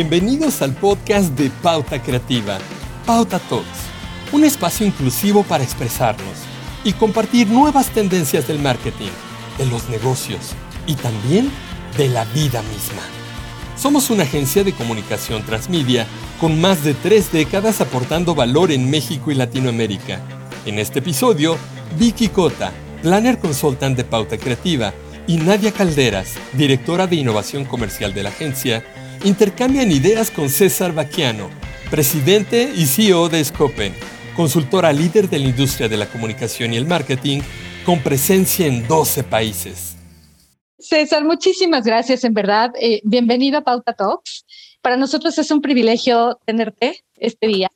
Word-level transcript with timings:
Bienvenidos 0.00 0.62
al 0.62 0.74
podcast 0.74 1.30
de 1.30 1.50
Pauta 1.50 2.00
Creativa, 2.00 2.58
Pauta 3.04 3.40
Talks, 3.40 3.80
un 4.30 4.44
espacio 4.44 4.86
inclusivo 4.86 5.42
para 5.42 5.64
expresarnos 5.64 6.36
y 6.84 6.92
compartir 6.92 7.48
nuevas 7.48 7.88
tendencias 7.88 8.46
del 8.46 8.60
marketing, 8.60 9.10
de 9.58 9.66
los 9.66 9.88
negocios 9.88 10.52
y 10.86 10.94
también 10.94 11.50
de 11.96 12.06
la 12.10 12.24
vida 12.26 12.62
misma. 12.62 13.02
Somos 13.76 14.08
una 14.10 14.22
agencia 14.22 14.62
de 14.62 14.72
comunicación 14.72 15.42
transmedia 15.42 16.06
con 16.40 16.60
más 16.60 16.84
de 16.84 16.94
tres 16.94 17.32
décadas 17.32 17.80
aportando 17.80 18.36
valor 18.36 18.70
en 18.70 18.88
México 18.88 19.32
y 19.32 19.34
Latinoamérica. 19.34 20.20
En 20.64 20.78
este 20.78 21.00
episodio, 21.00 21.58
Vicky 21.98 22.28
Cota, 22.28 22.70
planner 23.02 23.40
consultant 23.40 23.96
de 23.96 24.04
Pauta 24.04 24.38
Creativa, 24.38 24.94
y 25.28 25.36
Nadia 25.36 25.72
Calderas, 25.72 26.36
directora 26.54 27.06
de 27.06 27.16
innovación 27.16 27.66
comercial 27.66 28.14
de 28.14 28.22
la 28.22 28.30
agencia, 28.30 28.82
intercambian 29.24 29.90
ideas 29.90 30.30
con 30.30 30.48
César 30.48 30.92
Baquiano, 30.92 31.50
presidente 31.90 32.72
y 32.74 32.86
CEO 32.86 33.28
de 33.28 33.44
Scopen, 33.44 33.94
consultora 34.36 34.92
líder 34.92 35.28
de 35.28 35.38
la 35.38 35.46
industria 35.46 35.88
de 35.88 35.96
la 35.96 36.06
comunicación 36.06 36.72
y 36.72 36.76
el 36.76 36.86
marketing, 36.86 37.40
con 37.84 38.00
presencia 38.00 38.66
en 38.66 38.86
12 38.86 39.24
países. 39.24 39.96
César, 40.78 41.24
muchísimas 41.24 41.84
gracias, 41.84 42.22
en 42.24 42.34
verdad. 42.34 42.70
Eh, 42.80 43.00
bienvenido 43.02 43.58
a 43.58 43.62
Pauta 43.62 43.94
Talks. 43.94 44.44
Para 44.80 44.96
nosotros 44.96 45.36
es 45.38 45.50
un 45.50 45.60
privilegio 45.60 46.38
tenerte 46.44 47.04
este 47.16 47.48
día. 47.48 47.70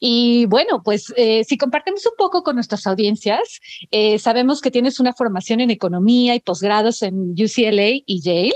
Y 0.00 0.46
bueno, 0.46 0.82
pues 0.82 1.12
eh, 1.16 1.44
si 1.44 1.58
compartimos 1.58 2.06
un 2.06 2.12
poco 2.16 2.42
con 2.42 2.54
nuestras 2.54 2.86
audiencias, 2.86 3.60
eh, 3.90 4.18
sabemos 4.18 4.60
que 4.60 4.70
tienes 4.70 5.00
una 5.00 5.12
formación 5.12 5.60
en 5.60 5.70
economía 5.70 6.34
y 6.34 6.40
posgrados 6.40 7.02
en 7.02 7.32
UCLA 7.32 8.00
y 8.06 8.20
Yale. 8.22 8.54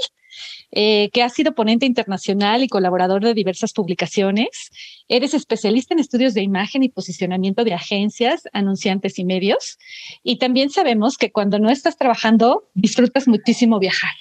Eh, 0.75 1.11
que 1.12 1.23
has 1.23 1.34
sido 1.34 1.55
ponente 1.55 1.84
internacional 1.84 2.62
y 2.62 2.69
colaborador 2.69 3.23
de 3.23 3.34
diversas 3.34 3.75
publicaciones. 3.75 4.70
Eres 5.06 5.34
especialista 5.34 5.92
en 5.92 6.01
estudios 6.01 6.33
de 6.33 6.42
imagen 6.42 6.83
y 6.83 6.89
posicionamiento 6.89 7.62
de 7.62 7.75
agencias, 7.75 8.45
anunciantes 8.55 9.19
y 9.19 9.27
medios. 9.27 9.77
Y 10.23 10.39
también 10.39 10.70
sabemos 10.70 11.19
que 11.19 11.31
cuando 11.31 11.59
no 11.59 11.70
estás 11.70 11.98
trabajando, 11.98 12.70
disfrutas 12.73 13.29
muchísimo 13.29 13.79
viajar. 13.79 14.14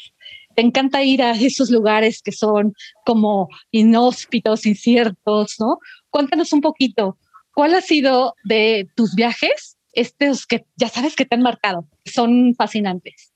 Te 0.54 0.62
encanta 0.62 1.04
ir 1.04 1.24
a 1.24 1.32
esos 1.32 1.70
lugares 1.70 2.22
que 2.22 2.34
son 2.34 2.74
como 3.06 3.48
inhóspitos, 3.72 4.66
inciertos, 4.66 5.56
¿no? 5.58 5.78
Cuéntanos 6.10 6.52
un 6.52 6.60
poquito, 6.60 7.18
¿cuál 7.54 7.74
ha 7.76 7.82
sido 7.82 8.36
de 8.44 8.90
tus 8.98 9.16
viajes 9.16 9.78
estos 9.94 10.46
que 10.46 10.66
ya 10.76 10.90
sabes 10.90 11.16
que 11.16 11.26
te 11.26 11.36
han 11.36 11.42
marcado? 11.42 11.88
Son 12.04 12.54
fascinantes. 12.56 13.31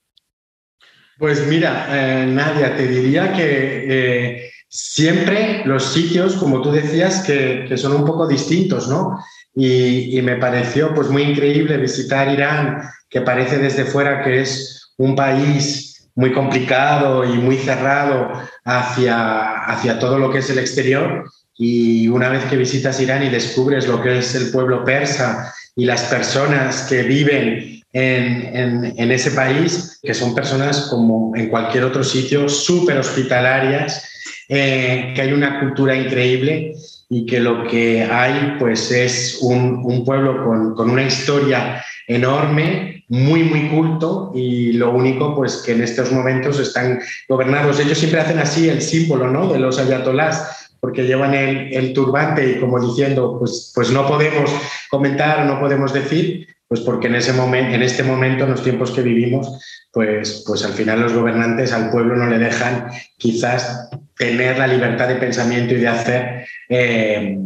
Pues 1.17 1.47
mira, 1.47 1.88
eh, 1.89 2.25
Nadia, 2.25 2.75
te 2.75 2.88
diría 2.88 3.31
que 3.31 3.85
eh, 3.88 4.52
siempre 4.67 5.61
los 5.66 5.94
sitios, 5.94 6.35
como 6.35 6.61
tú 6.61 6.72
decías, 6.72 7.23
que, 7.23 7.77
son 7.77 7.94
un 7.94 8.05
poco 8.05 8.27
distintos, 8.27 8.89
¿no? 8.89 9.17
Y, 9.55 10.22
me 10.22 10.35
pareció 10.35 10.94
pues 10.94 11.09
muy 11.09 11.23
increíble 11.23 11.77
visitar 11.77 12.27
Irán, 12.27 12.81
que 13.09 13.22
parece 13.22 13.57
desde 13.57 13.85
fuera 13.85 14.22
que 14.22 14.41
es 14.41 14.91
un 14.97 15.16
país 15.16 16.09
muy 16.16 16.33
complicado 16.33 17.23
y 17.23 17.38
muy 17.38 17.57
cerrado 17.57 18.31
hacia, 18.66 19.63
hacia 19.66 20.00
todo 20.00 20.19
lo 20.19 20.29
que 20.29 20.39
es 20.39 20.50
el 20.50 20.59
exterior. 20.59 21.23
Y 21.57 22.09
una 22.09 22.27
vez 22.27 22.44
que 22.45 22.57
visitas 22.57 23.00
Irán 23.00 23.23
y 23.23 23.29
descubres 23.29 23.88
lo 23.88 24.02
que 24.02 24.17
es 24.17 24.35
el 24.35 24.52
pueblo 24.52 24.83
persa 24.83 25.53
y 25.77 25.85
las 25.85 26.03
personas 26.03 26.88
que 26.89 27.03
viven 27.03 27.75
en, 27.95 29.11
ese 29.11 29.31
país, 29.31 30.00
que 30.03 30.13
son 30.13 30.35
personas 30.35 30.88
como 30.89 31.33
en 31.35 31.50
cualquier 31.50 31.85
otro 31.85 32.03
sitio, 32.03 32.50
súper 32.50 32.97
hospitalarias, 32.97 34.09
eh, 34.50 35.13
que 35.16 35.22
hay 35.22 35.31
una 35.31 35.61
cultura 35.61 35.95
increíble 35.95 36.73
y 37.09 37.25
que 37.25 37.39
lo 37.39 37.66
que 37.67 38.03
hay 38.03 38.57
pues 38.59 38.91
es 38.91 39.39
un, 39.41 40.03
pueblo 40.03 40.44
con, 40.75 40.89
una 40.89 41.03
historia 41.03 41.83
enorme, 42.07 43.06
muy, 43.07 43.44
muy 43.44 43.69
culto 43.69 44.31
y 44.35 44.73
lo 44.73 44.91
único 44.91 45.33
pues 45.33 45.63
que 45.66 45.72
en 45.72 45.81
estos 45.81 46.12
momentos 46.12 46.59
están 46.59 47.00
gobernados. 47.29 47.79
Ellos 47.79 47.97
siempre 47.97 48.19
hacen 48.19 48.39
así 48.39 48.67
el 48.67 48.81
símbolo 48.81 49.29
¿no? 49.29 49.47
de 49.47 49.59
los 49.59 49.79
ayatolás 49.79 50.69
porque 50.81 51.03
llevan 51.03 51.33
el, 51.33 51.73
el, 51.73 51.94
turbante 51.94 52.51
y 52.51 52.59
como 52.59 52.79
diciendo, 52.79 53.38
pues, 53.39 53.72
pues 53.73 53.89
no 53.89 54.06
podemos 54.06 54.51
comentar, 54.89 55.45
no 55.45 55.59
podemos 55.59 55.94
decir, 55.94 56.54
pues 56.67 56.81
porque 56.81 57.07
en, 57.07 57.15
ese 57.15 57.33
momento, 57.33 57.75
en 57.75 57.83
este 57.83 58.03
momento, 58.03 58.43
en 58.43 58.51
los 58.51 58.63
tiempos 58.63 58.91
que 58.91 59.01
vivimos, 59.01 59.59
pues, 59.91 60.43
pues 60.45 60.65
al 60.65 60.73
final 60.73 61.01
los 61.01 61.13
gobernantes 61.13 61.71
al 61.71 61.91
pueblo 61.91 62.15
no 62.15 62.27
le 62.27 62.39
dejan 62.39 62.87
quizás 63.17 63.89
tener 64.17 64.57
la 64.57 64.67
libertad 64.67 65.07
de 65.07 65.15
pensamiento 65.15 65.73
y 65.73 65.77
de 65.77 65.87
hacer 65.87 66.45
eh, 66.69 67.37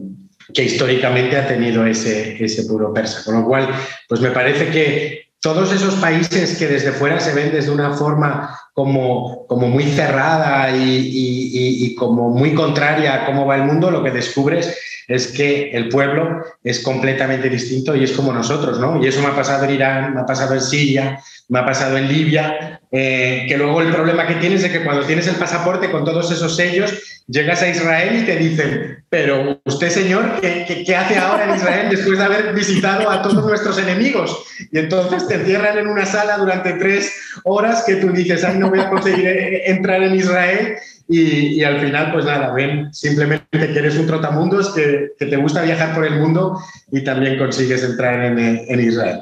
que 0.54 0.64
históricamente 0.64 1.38
ha 1.38 1.48
tenido 1.48 1.86
ese, 1.86 2.44
ese 2.44 2.64
puro 2.64 2.94
persa. 2.94 3.24
Con 3.24 3.42
lo 3.42 3.46
cual, 3.46 3.70
pues 4.08 4.22
me 4.22 4.32
parece 4.32 4.70
que 4.70 5.30
todos 5.42 5.74
esos 5.74 5.96
países 5.96 6.58
que 6.58 6.68
desde 6.68 6.92
fuera 6.92 7.20
se 7.20 7.34
ven 7.34 7.52
desde 7.52 7.72
una 7.72 7.92
forma 7.92 8.58
como, 8.74 9.46
como 9.48 9.68
muy 9.68 9.84
cerrada 9.84 10.76
y, 10.76 11.10
y, 11.86 11.96
como 11.96 12.30
muy 12.30 12.54
contraria 12.54 13.14
a 13.16 13.26
cómo 13.26 13.46
va 13.46 13.56
el 13.56 13.64
mundo, 13.64 13.92
lo 13.92 14.04
que 14.04 14.12
descubres 14.12 14.78
es 15.10 15.28
que 15.28 15.72
el 15.72 15.90
pueblo 15.90 16.44
es 16.64 16.80
completamente 16.82 17.50
distinto 17.50 17.96
y 17.96 18.04
es 18.04 18.12
como 18.12 18.32
nosotros, 18.32 18.80
¿no? 18.80 19.04
Y 19.04 19.08
eso 19.08 19.22
me 19.22 19.28
ha 19.28 19.36
pasado 19.36 19.66
en 19.66 19.72
Irán, 19.72 20.14
me 20.14 20.22
ha 20.22 20.26
pasado 20.26 20.54
en 20.54 20.62
Siria, 20.62 21.20
me 21.50 21.60
ha 21.60 21.66
pasado 21.66 21.98
en 21.98 22.08
Libia, 22.08 22.80
eh, 22.92 23.46
que 23.50 23.58
luego 23.58 23.82
el 23.82 23.92
problema 23.92 24.28
que 24.28 24.36
tienes 24.36 24.64
es 24.64 24.72
que 24.72 24.84
cuando 24.84 25.04
tienes 25.06 25.28
el 25.28 25.36
pasaporte 25.36 25.90
con 25.90 26.06
todos 26.06 26.32
esos 26.32 26.56
sellos, 26.56 27.24
llegas 27.28 27.62
a 27.64 27.70
Israel 27.70 28.22
y 28.22 28.26
te 28.26 28.36
dicen, 28.36 29.04
pero 29.10 29.60
usted 29.66 29.90
señor, 29.90 30.40
¿qué, 30.42 30.96
hace 30.96 31.18
ahora 31.18 31.46
en 31.46 31.56
Israel 31.56 31.88
después 31.90 32.20
de 32.20 32.26
haber 32.26 32.54
visitado 32.54 33.10
a 33.10 33.24
todos 33.24 33.44
nuestros 33.44 33.80
enemigos? 33.80 34.46
Y 34.72 34.78
entonces 34.78 35.28
te 35.28 35.36
encierran 35.36 35.80
en 35.80 35.88
una 35.88 36.06
sala 36.06 36.38
durante 36.38 36.74
tres 36.74 37.12
horas 37.46 37.84
que 37.86 37.96
tú 37.96 38.12
dices, 38.12 38.44
ay, 38.44 38.60
no 38.60 38.70
voy 38.70 38.80
a 38.80 38.90
conseguir 38.90 39.26
eh, 39.26 39.72
entrar 39.72 40.04
en 40.04 40.16
Israel. 40.16 40.78
Y, 41.12 41.64
al 41.64 41.80
final, 41.80 42.12
pues 42.14 42.26
nada, 42.26 42.54
ven 42.54 42.94
simplemente 42.94 43.48
que 43.52 43.80
eres 43.80 43.98
un 43.98 44.06
trotamundos, 44.06 44.76
que, 44.76 45.14
que 45.18 45.26
te 45.26 45.38
gusta 45.38 45.64
viajar 45.64 45.96
por 45.96 46.06
el 46.06 46.20
mundo 46.20 46.60
y 46.92 47.04
también 47.04 47.40
consigues 47.40 47.84
entrar 47.84 48.24
en, 48.26 48.38
en 48.40 48.80
Israel. 48.80 49.20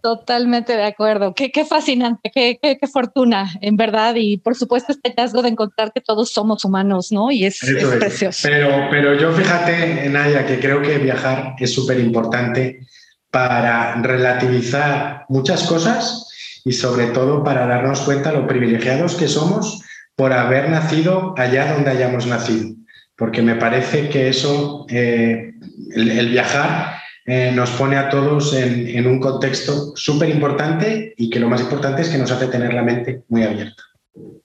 Totalmente 0.00 0.76
de 0.76 0.84
acuerdo. 0.84 1.34
Qué, 1.34 1.50
qué 1.50 1.64
fascinante, 1.64 2.30
qué, 2.32 2.58
qué, 2.62 2.78
qué, 2.78 2.86
fortuna, 2.86 3.50
en 3.60 3.76
verdad. 3.76 4.14
Y 4.16 4.38
por 4.38 4.54
supuesto, 4.54 4.92
este 4.92 5.10
hallazgo 5.10 5.42
de 5.42 5.50
encontrar 5.50 5.92
que 5.92 6.00
todos 6.00 6.32
somos 6.32 6.64
humanos, 6.64 7.12
¿no? 7.12 7.30
Y 7.30 7.44
es, 7.44 7.58
precioso. 7.98 8.38
Pero, 8.42 8.88
pero 8.90 9.14
yo 9.14 9.32
fíjate, 9.32 10.08
Naya, 10.08 10.46
que 10.46 10.58
creo 10.58 10.80
que 10.80 10.98
viajar 10.98 11.56
es 11.58 11.74
súper 11.74 12.00
importante 12.00 12.86
para 13.30 14.00
relativizar 14.00 15.26
muchas 15.28 15.64
cosas 15.64 16.28
y 16.64 16.72
sobre 16.72 17.06
todo 17.08 17.44
para 17.44 17.66
darnos 17.66 18.00
cuenta 18.00 18.32
lo 18.32 18.46
privilegiados 18.46 19.16
que 19.16 19.28
somos 19.28 19.82
por 20.16 20.32
haber 20.32 20.70
nacido 20.70 21.34
allá 21.36 21.74
donde 21.74 21.90
hayamos 21.90 22.26
nacido. 22.26 22.74
Porque 23.16 23.42
me 23.42 23.54
parece 23.56 24.08
que 24.08 24.28
eso, 24.28 24.86
eh, 24.88 25.52
el 25.94 26.28
viajar, 26.30 26.94
eh, 27.26 27.52
nos 27.54 27.70
pone 27.70 27.96
a 27.96 28.10
todos 28.10 28.52
en, 28.54 29.06
un 29.06 29.18
contexto 29.18 29.96
súper 29.96 30.28
importante 30.28 31.14
y 31.16 31.30
que 31.30 31.40
lo 31.40 31.48
más 31.48 31.62
importante 31.62 32.02
es 32.02 32.10
que 32.10 32.18
nos 32.18 32.30
hace 32.30 32.48
tener 32.48 32.74
la 32.74 32.82
mente 32.82 33.22
muy 33.28 33.42
abierta. 33.42 33.82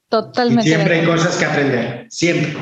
Totalmente. 0.07 0.69
Y 0.69 0.73
siempre 0.73 0.99
hay 0.99 1.05
cosas 1.05 1.35
que 1.35 1.45
aprender, 1.45 2.07
siempre. 2.09 2.57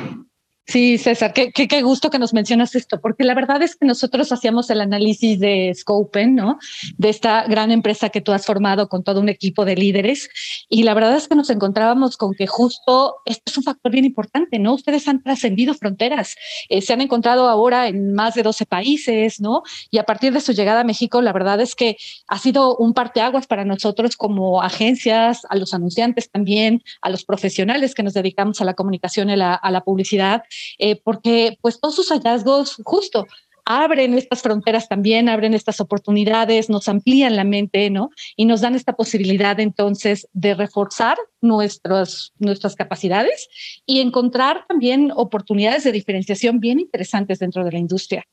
Sí, 0.69 0.97
César, 0.97 1.31
qué, 1.31 1.53
qué, 1.53 1.81
gusto 1.81 2.09
que 2.09 2.19
nos 2.19 2.33
mencionas 2.33 2.75
esto, 2.75 2.99
porque 2.99 3.23
la 3.23 3.33
verdad 3.33 3.61
es 3.61 3.77
que 3.77 3.85
nosotros 3.85 4.33
hacíamos 4.33 4.69
el 4.69 4.81
análisis 4.81 5.39
de 5.39 5.71
Scopen, 5.73 6.35
¿no? 6.35 6.59
De 6.97 7.07
esta 7.07 7.45
gran 7.47 7.71
empresa 7.71 8.09
que 8.09 8.19
tú 8.19 8.33
has 8.33 8.45
formado 8.45 8.89
con 8.89 9.01
todo 9.01 9.21
un 9.21 9.29
equipo 9.29 9.63
de 9.63 9.77
líderes. 9.77 10.29
Y 10.67 10.83
la 10.83 10.93
verdad 10.93 11.15
es 11.15 11.29
que 11.29 11.35
nos 11.35 11.49
encontrábamos 11.49 12.17
con 12.17 12.33
que 12.33 12.47
justo 12.47 13.15
esto 13.23 13.43
es 13.45 13.57
un 13.57 13.63
factor 13.63 13.93
bien 13.93 14.03
importante, 14.03 14.59
¿no? 14.59 14.73
Ustedes 14.73 15.07
han 15.07 15.23
trascendido 15.23 15.73
fronteras, 15.73 16.35
eh, 16.67 16.81
se 16.81 16.91
han 16.91 16.99
encontrado 16.99 17.47
ahora 17.47 17.87
en 17.87 18.13
más 18.13 18.35
de 18.35 18.43
12 18.43 18.65
países, 18.65 19.39
¿no? 19.39 19.63
Y 19.89 19.99
a 19.99 20.03
partir 20.03 20.33
de 20.33 20.41
su 20.41 20.51
llegada 20.51 20.81
a 20.81 20.83
México, 20.83 21.21
la 21.21 21.31
verdad 21.31 21.61
es 21.61 21.75
que 21.75 21.95
ha 22.27 22.39
sido 22.39 22.75
un 22.75 22.93
parteaguas 22.93 23.47
para 23.47 23.63
nosotros 23.63 24.17
como 24.17 24.61
agencias, 24.61 25.43
a 25.49 25.55
los 25.55 25.73
anunciantes 25.73 26.29
también, 26.29 26.83
a 27.01 27.09
los 27.09 27.23
profesionales 27.23 27.95
que 27.95 28.03
nos 28.03 28.13
dedicamos 28.13 28.59
a 28.59 28.65
la 28.65 28.73
comunicación 28.73 29.29
y 29.29 29.33
a 29.39 29.71
la 29.71 29.81
publicidad 29.85 30.43
eh, 30.77 30.99
porque 31.03 31.57
pues 31.61 31.79
todos 31.79 31.95
sus 31.95 32.09
hallazgos 32.09 32.77
justo 32.83 33.25
abren 33.67 34.13
estas 34.13 34.41
fronteras 34.41 34.87
también, 34.87 35.27
abren 35.27 35.53
estas 35.53 35.81
oportunidades, 35.81 36.69
nos 36.69 36.87
amplían 36.87 37.35
la 37.35 37.43
mente, 37.43 37.89
¿no? 37.89 38.11
Y 38.37 38.45
nos 38.45 38.61
dan 38.61 38.75
esta 38.75 38.93
posibilidad 38.93 39.59
entonces 39.59 40.29
de 40.31 40.55
reforzar 40.55 41.17
nuestras, 41.41 42.31
nuestras 42.39 42.75
capacidades 42.75 43.49
y 43.85 43.99
encontrar 43.99 44.65
también 44.69 45.11
oportunidades 45.13 45.83
de 45.83 45.91
diferenciación 45.91 46.61
bien 46.61 46.79
interesantes 46.79 47.39
dentro 47.39 47.65
de 47.65 47.73
la 47.73 47.77
industria. 47.77 48.23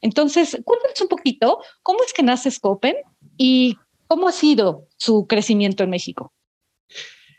Entonces, 0.00 0.60
cuéntanos 0.64 1.00
un 1.00 1.08
poquito 1.08 1.60
cómo 1.84 2.02
es 2.04 2.12
que 2.12 2.24
nace 2.24 2.50
Scopen 2.50 2.96
y 3.36 3.76
cómo 4.08 4.26
ha 4.26 4.32
sido 4.32 4.88
su 4.96 5.28
crecimiento 5.28 5.84
en 5.84 5.90
México. 5.90 6.32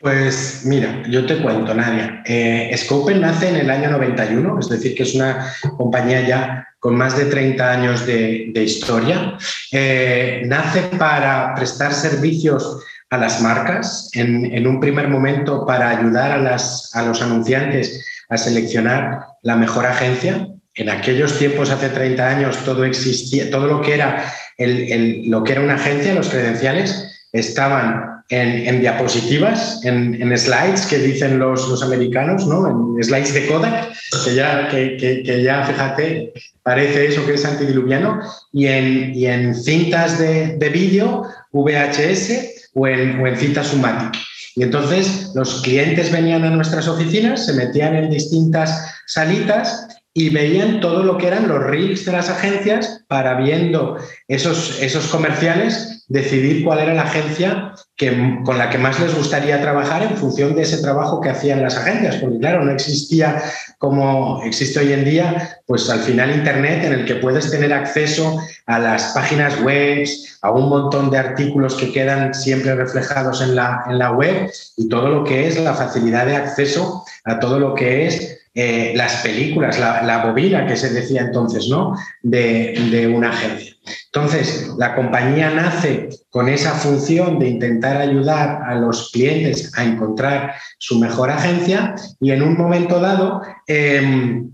Pues 0.04 0.60
mira, 0.66 1.02
yo 1.08 1.24
te 1.24 1.38
cuento, 1.38 1.72
Nadia. 1.72 2.22
Eh, 2.26 2.70
Scopen 2.76 3.22
nace 3.22 3.48
en 3.48 3.56
el 3.56 3.70
año 3.70 3.90
91, 3.90 4.60
es 4.60 4.68
decir, 4.68 4.94
que 4.94 5.02
es 5.02 5.14
una 5.14 5.50
compañía 5.78 6.20
ya 6.28 6.68
con 6.78 6.94
más 6.94 7.16
de 7.16 7.24
30 7.24 7.72
años 7.72 8.04
de, 8.04 8.52
historia. 8.54 9.38
Eh, 9.72 10.42
nace 10.44 10.82
para 10.98 11.54
prestar 11.54 11.94
servicios 11.94 12.84
a 13.08 13.16
las 13.16 13.40
marcas, 13.40 14.10
en, 14.12 14.66
un 14.66 14.78
primer 14.78 15.08
momento 15.08 15.64
para 15.64 15.88
ayudar 15.88 16.32
a, 16.32 16.38
las, 16.38 16.94
a 16.94 17.00
los 17.00 17.22
anunciantes 17.22 18.04
a 18.28 18.36
seleccionar 18.36 19.20
la 19.40 19.56
mejor 19.56 19.86
agencia. 19.86 20.48
En 20.74 20.90
aquellos 20.90 21.38
tiempos, 21.38 21.70
hace 21.70 21.88
30 21.88 22.28
años, 22.28 22.58
todo 22.66 22.84
existía, 22.84 23.50
todo 23.50 23.68
lo 23.68 23.80
que 23.80 23.94
era, 23.94 24.22
lo 24.58 25.42
que 25.42 25.52
era 25.52 25.62
una 25.62 25.76
agencia, 25.76 26.14
los 26.14 26.28
credenciales, 26.28 27.26
estaban 27.32 28.13
en, 28.30 28.80
diapositivas, 28.80 29.84
en, 29.84 30.36
slides 30.36 30.86
que 30.86 30.98
dicen 30.98 31.38
los, 31.38 31.68
los, 31.68 31.82
americanos, 31.82 32.46
¿no? 32.46 32.96
en 32.96 33.04
slides 33.04 33.34
de 33.34 33.46
Kodak, 33.46 33.92
que 34.24 34.34
ya, 34.34 34.68
que, 34.68 35.42
ya, 35.42 35.64
fíjate, 35.64 36.32
parece 36.62 37.06
eso 37.06 37.26
que 37.26 37.34
es 37.34 37.44
antidiluviano, 37.44 38.20
y 38.52 38.66
en, 38.66 39.14
y 39.14 39.26
en 39.26 39.54
cintas 39.54 40.18
de, 40.18 40.56
de 40.56 40.68
vídeo 40.70 41.24
VHS 41.52 42.70
o 42.74 42.86
en, 42.86 43.20
o 43.20 43.26
en 43.26 43.36
cintas 43.36 43.68
Sumatic. 43.68 44.20
Y 44.56 44.62
entonces 44.62 45.32
los 45.34 45.62
clientes 45.62 46.12
venían 46.12 46.44
a 46.44 46.50
nuestras 46.50 46.88
oficinas, 46.88 47.44
se 47.44 47.54
metían 47.54 47.96
en 47.96 48.10
distintas 48.10 48.94
salitas 49.06 49.88
y 50.14 50.30
veían 50.30 50.80
todo 50.80 51.02
lo 51.02 51.18
que 51.18 51.26
eran 51.26 51.48
los 51.48 51.62
reels 51.62 52.04
de 52.04 52.12
las 52.12 52.30
agencias 52.30 53.04
para 53.08 53.34
viendo 53.34 53.98
esos, 54.28 54.80
esos 54.80 55.08
comerciales 55.08 55.93
decidir 56.08 56.64
cuál 56.64 56.80
era 56.80 56.94
la 56.94 57.02
agencia 57.02 57.74
que, 57.96 58.40
con 58.44 58.58
la 58.58 58.70
que 58.70 58.78
más 58.78 59.00
les 59.00 59.14
gustaría 59.16 59.60
trabajar 59.60 60.02
en 60.02 60.16
función 60.16 60.54
de 60.54 60.62
ese 60.62 60.82
trabajo 60.82 61.20
que 61.20 61.30
hacían 61.30 61.62
las 61.62 61.76
agencias, 61.76 62.16
porque 62.16 62.38
claro, 62.38 62.64
no 62.64 62.72
existía 62.72 63.42
como 63.78 64.42
existe 64.44 64.80
hoy 64.80 64.92
en 64.92 65.04
día, 65.04 65.60
pues 65.66 65.88
al 65.90 66.00
final 66.00 66.34
Internet 66.34 66.84
en 66.84 66.92
el 66.92 67.04
que 67.04 67.16
puedes 67.16 67.50
tener 67.50 67.72
acceso 67.72 68.38
a 68.66 68.78
las 68.78 69.12
páginas 69.14 69.60
web, 69.62 70.06
a 70.42 70.50
un 70.50 70.68
montón 70.68 71.10
de 71.10 71.18
artículos 71.18 71.74
que 71.74 71.92
quedan 71.92 72.34
siempre 72.34 72.74
reflejados 72.74 73.40
en 73.40 73.54
la, 73.54 73.84
en 73.88 73.98
la 73.98 74.12
web 74.12 74.50
y 74.76 74.88
todo 74.88 75.08
lo 75.08 75.24
que 75.24 75.46
es 75.46 75.58
la 75.58 75.74
facilidad 75.74 76.26
de 76.26 76.36
acceso 76.36 77.04
a 77.24 77.38
todo 77.38 77.58
lo 77.58 77.74
que 77.74 78.06
es 78.06 78.34
eh, 78.56 78.92
las 78.94 79.16
películas, 79.16 79.80
la, 79.80 80.24
bobina 80.24 80.64
que 80.64 80.76
se 80.76 80.90
decía 80.90 81.22
entonces, 81.22 81.68
¿no? 81.68 81.96
De, 82.22 83.12
una 83.12 83.30
agencia. 83.30 83.73
Entonces, 84.06 84.70
la 84.78 84.94
compañía 84.94 85.50
nace 85.50 86.08
con 86.30 86.48
esa 86.48 86.72
función 86.72 87.38
de 87.38 87.48
intentar 87.48 87.96
ayudar 87.98 88.62
a 88.66 88.74
los 88.76 89.10
clientes 89.10 89.72
a 89.76 89.84
encontrar 89.84 90.54
su 90.78 90.98
mejor 90.98 91.30
agencia 91.30 91.94
y 92.20 92.30
en 92.30 92.42
un 92.42 92.56
momento 92.56 93.00
dado, 93.00 93.42
em, 93.66 94.50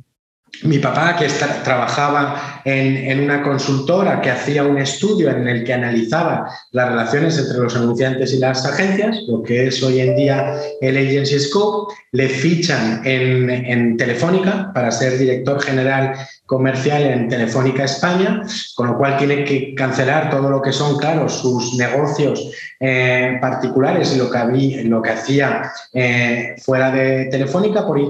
mi 0.63 0.79
papá, 0.79 1.17
que 1.17 1.29
trabajaba 1.65 2.61
en, 2.65 3.21
una 3.21 3.43
consultora 3.43 4.21
que 4.21 4.31
hacía 4.31 4.65
un 4.65 4.79
estudio 4.79 5.31
en 5.31 5.47
el 5.47 5.65
que 5.65 5.73
analizaba 5.73 6.51
las 6.73 6.89
relaciones 6.89 7.39
entre 7.39 7.59
los 7.59 7.77
anunciantes 7.77 8.35
y 8.35 8.39
las 8.39 8.67
agencias, 8.67 9.17
lo 9.29 9.43
que 9.43 9.69
es 9.69 9.83
hoy 9.83 10.01
en 10.01 10.17
día 10.17 10.57
el 10.81 10.97
Agency 10.97 11.39
Scope, 11.39 11.95
le 12.13 12.29
fichan 12.29 13.01
en, 13.05 13.49
en 13.49 13.97
Telefónica 13.97 14.73
para 14.75 14.91
ser 14.91 15.19
director 15.19 15.63
general 15.63 16.15
comercial 16.51 17.03
en 17.05 17.29
Telefónica 17.29 17.85
España, 17.85 18.43
con 18.75 18.89
lo 18.89 18.99
cual 18.99 19.17
tiene 19.17 19.45
que 19.45 19.73
cancelar 19.73 20.31
todo 20.31 20.51
lo 20.51 20.61
que 20.61 20.73
son, 20.73 20.99
claro, 20.99 21.29
sus 21.29 21.77
negocios 21.77 22.51
eh, 22.81 23.39
particulares 23.41 24.13
y 24.13 24.19
lo 24.19 24.29
que, 24.29 24.39
había, 24.39 24.83
lo 24.83 25.01
que 25.01 25.11
hacía 25.11 25.71
eh, 25.93 26.57
fuera 26.61 26.91
de 26.91 27.27
Telefónica 27.27 27.87
por 27.87 28.01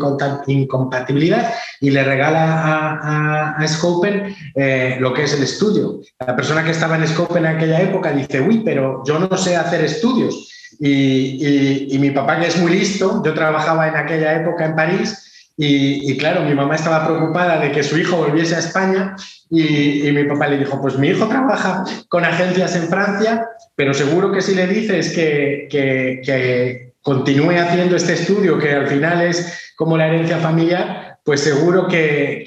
incompatibilidad 0.46 1.52
y 1.82 1.90
le 1.90 2.02
regala 2.02 2.62
a, 2.62 3.56
a, 3.58 3.68
Scopen 3.68 4.34
eh, 4.54 4.96
lo 4.98 5.12
que 5.12 5.24
es 5.24 5.34
el 5.34 5.42
estudio. 5.42 6.00
La 6.26 6.34
persona 6.34 6.64
que 6.64 6.70
estaba 6.70 6.96
en 6.96 7.06
Scopen 7.06 7.44
en 7.44 7.56
aquella 7.56 7.82
época 7.82 8.10
dice, 8.10 8.40
uy, 8.40 8.62
pero 8.64 9.02
yo 9.04 9.18
no 9.18 9.36
sé 9.36 9.54
hacer 9.54 9.84
estudios. 9.84 10.48
y 10.78 11.94
mi 12.00 12.10
papá, 12.10 12.40
que 12.40 12.46
es 12.46 12.56
muy 12.56 12.72
listo, 12.72 13.22
yo 13.22 13.34
trabajaba 13.34 13.88
en 13.88 13.96
aquella 13.96 14.40
época 14.40 14.64
en 14.64 14.74
París, 14.74 15.29
y, 15.62 16.16
claro, 16.16 16.42
mi 16.42 16.54
mamá 16.54 16.76
estaba 16.76 17.06
preocupada 17.06 17.60
de 17.60 17.70
que 17.70 17.82
su 17.82 17.98
hijo 17.98 18.16
volviese 18.16 18.56
a 18.56 18.60
España 18.60 19.14
y, 19.50 20.10
mi 20.10 20.24
papá 20.24 20.48
le 20.48 20.56
dijo, 20.56 20.80
pues 20.80 20.96
mi 20.96 21.08
hijo 21.08 21.28
trabaja 21.28 21.84
con 22.08 22.24
agencias 22.24 22.74
en 22.76 22.88
Francia, 22.88 23.46
pero 23.74 23.92
seguro 23.92 24.32
que 24.32 24.40
si 24.40 24.54
le 24.54 24.66
dices 24.66 25.12
que, 25.12 25.68
que, 25.70 26.92
continúe 27.02 27.58
haciendo 27.58 27.96
este 27.96 28.14
estudio, 28.14 28.58
que 28.58 28.72
al 28.72 28.86
final 28.86 29.20
es 29.20 29.72
como 29.76 29.98
la 29.98 30.06
herencia 30.06 30.38
familiar, 30.38 31.18
pues 31.24 31.40
seguro 31.40 31.88
que, 31.88 32.44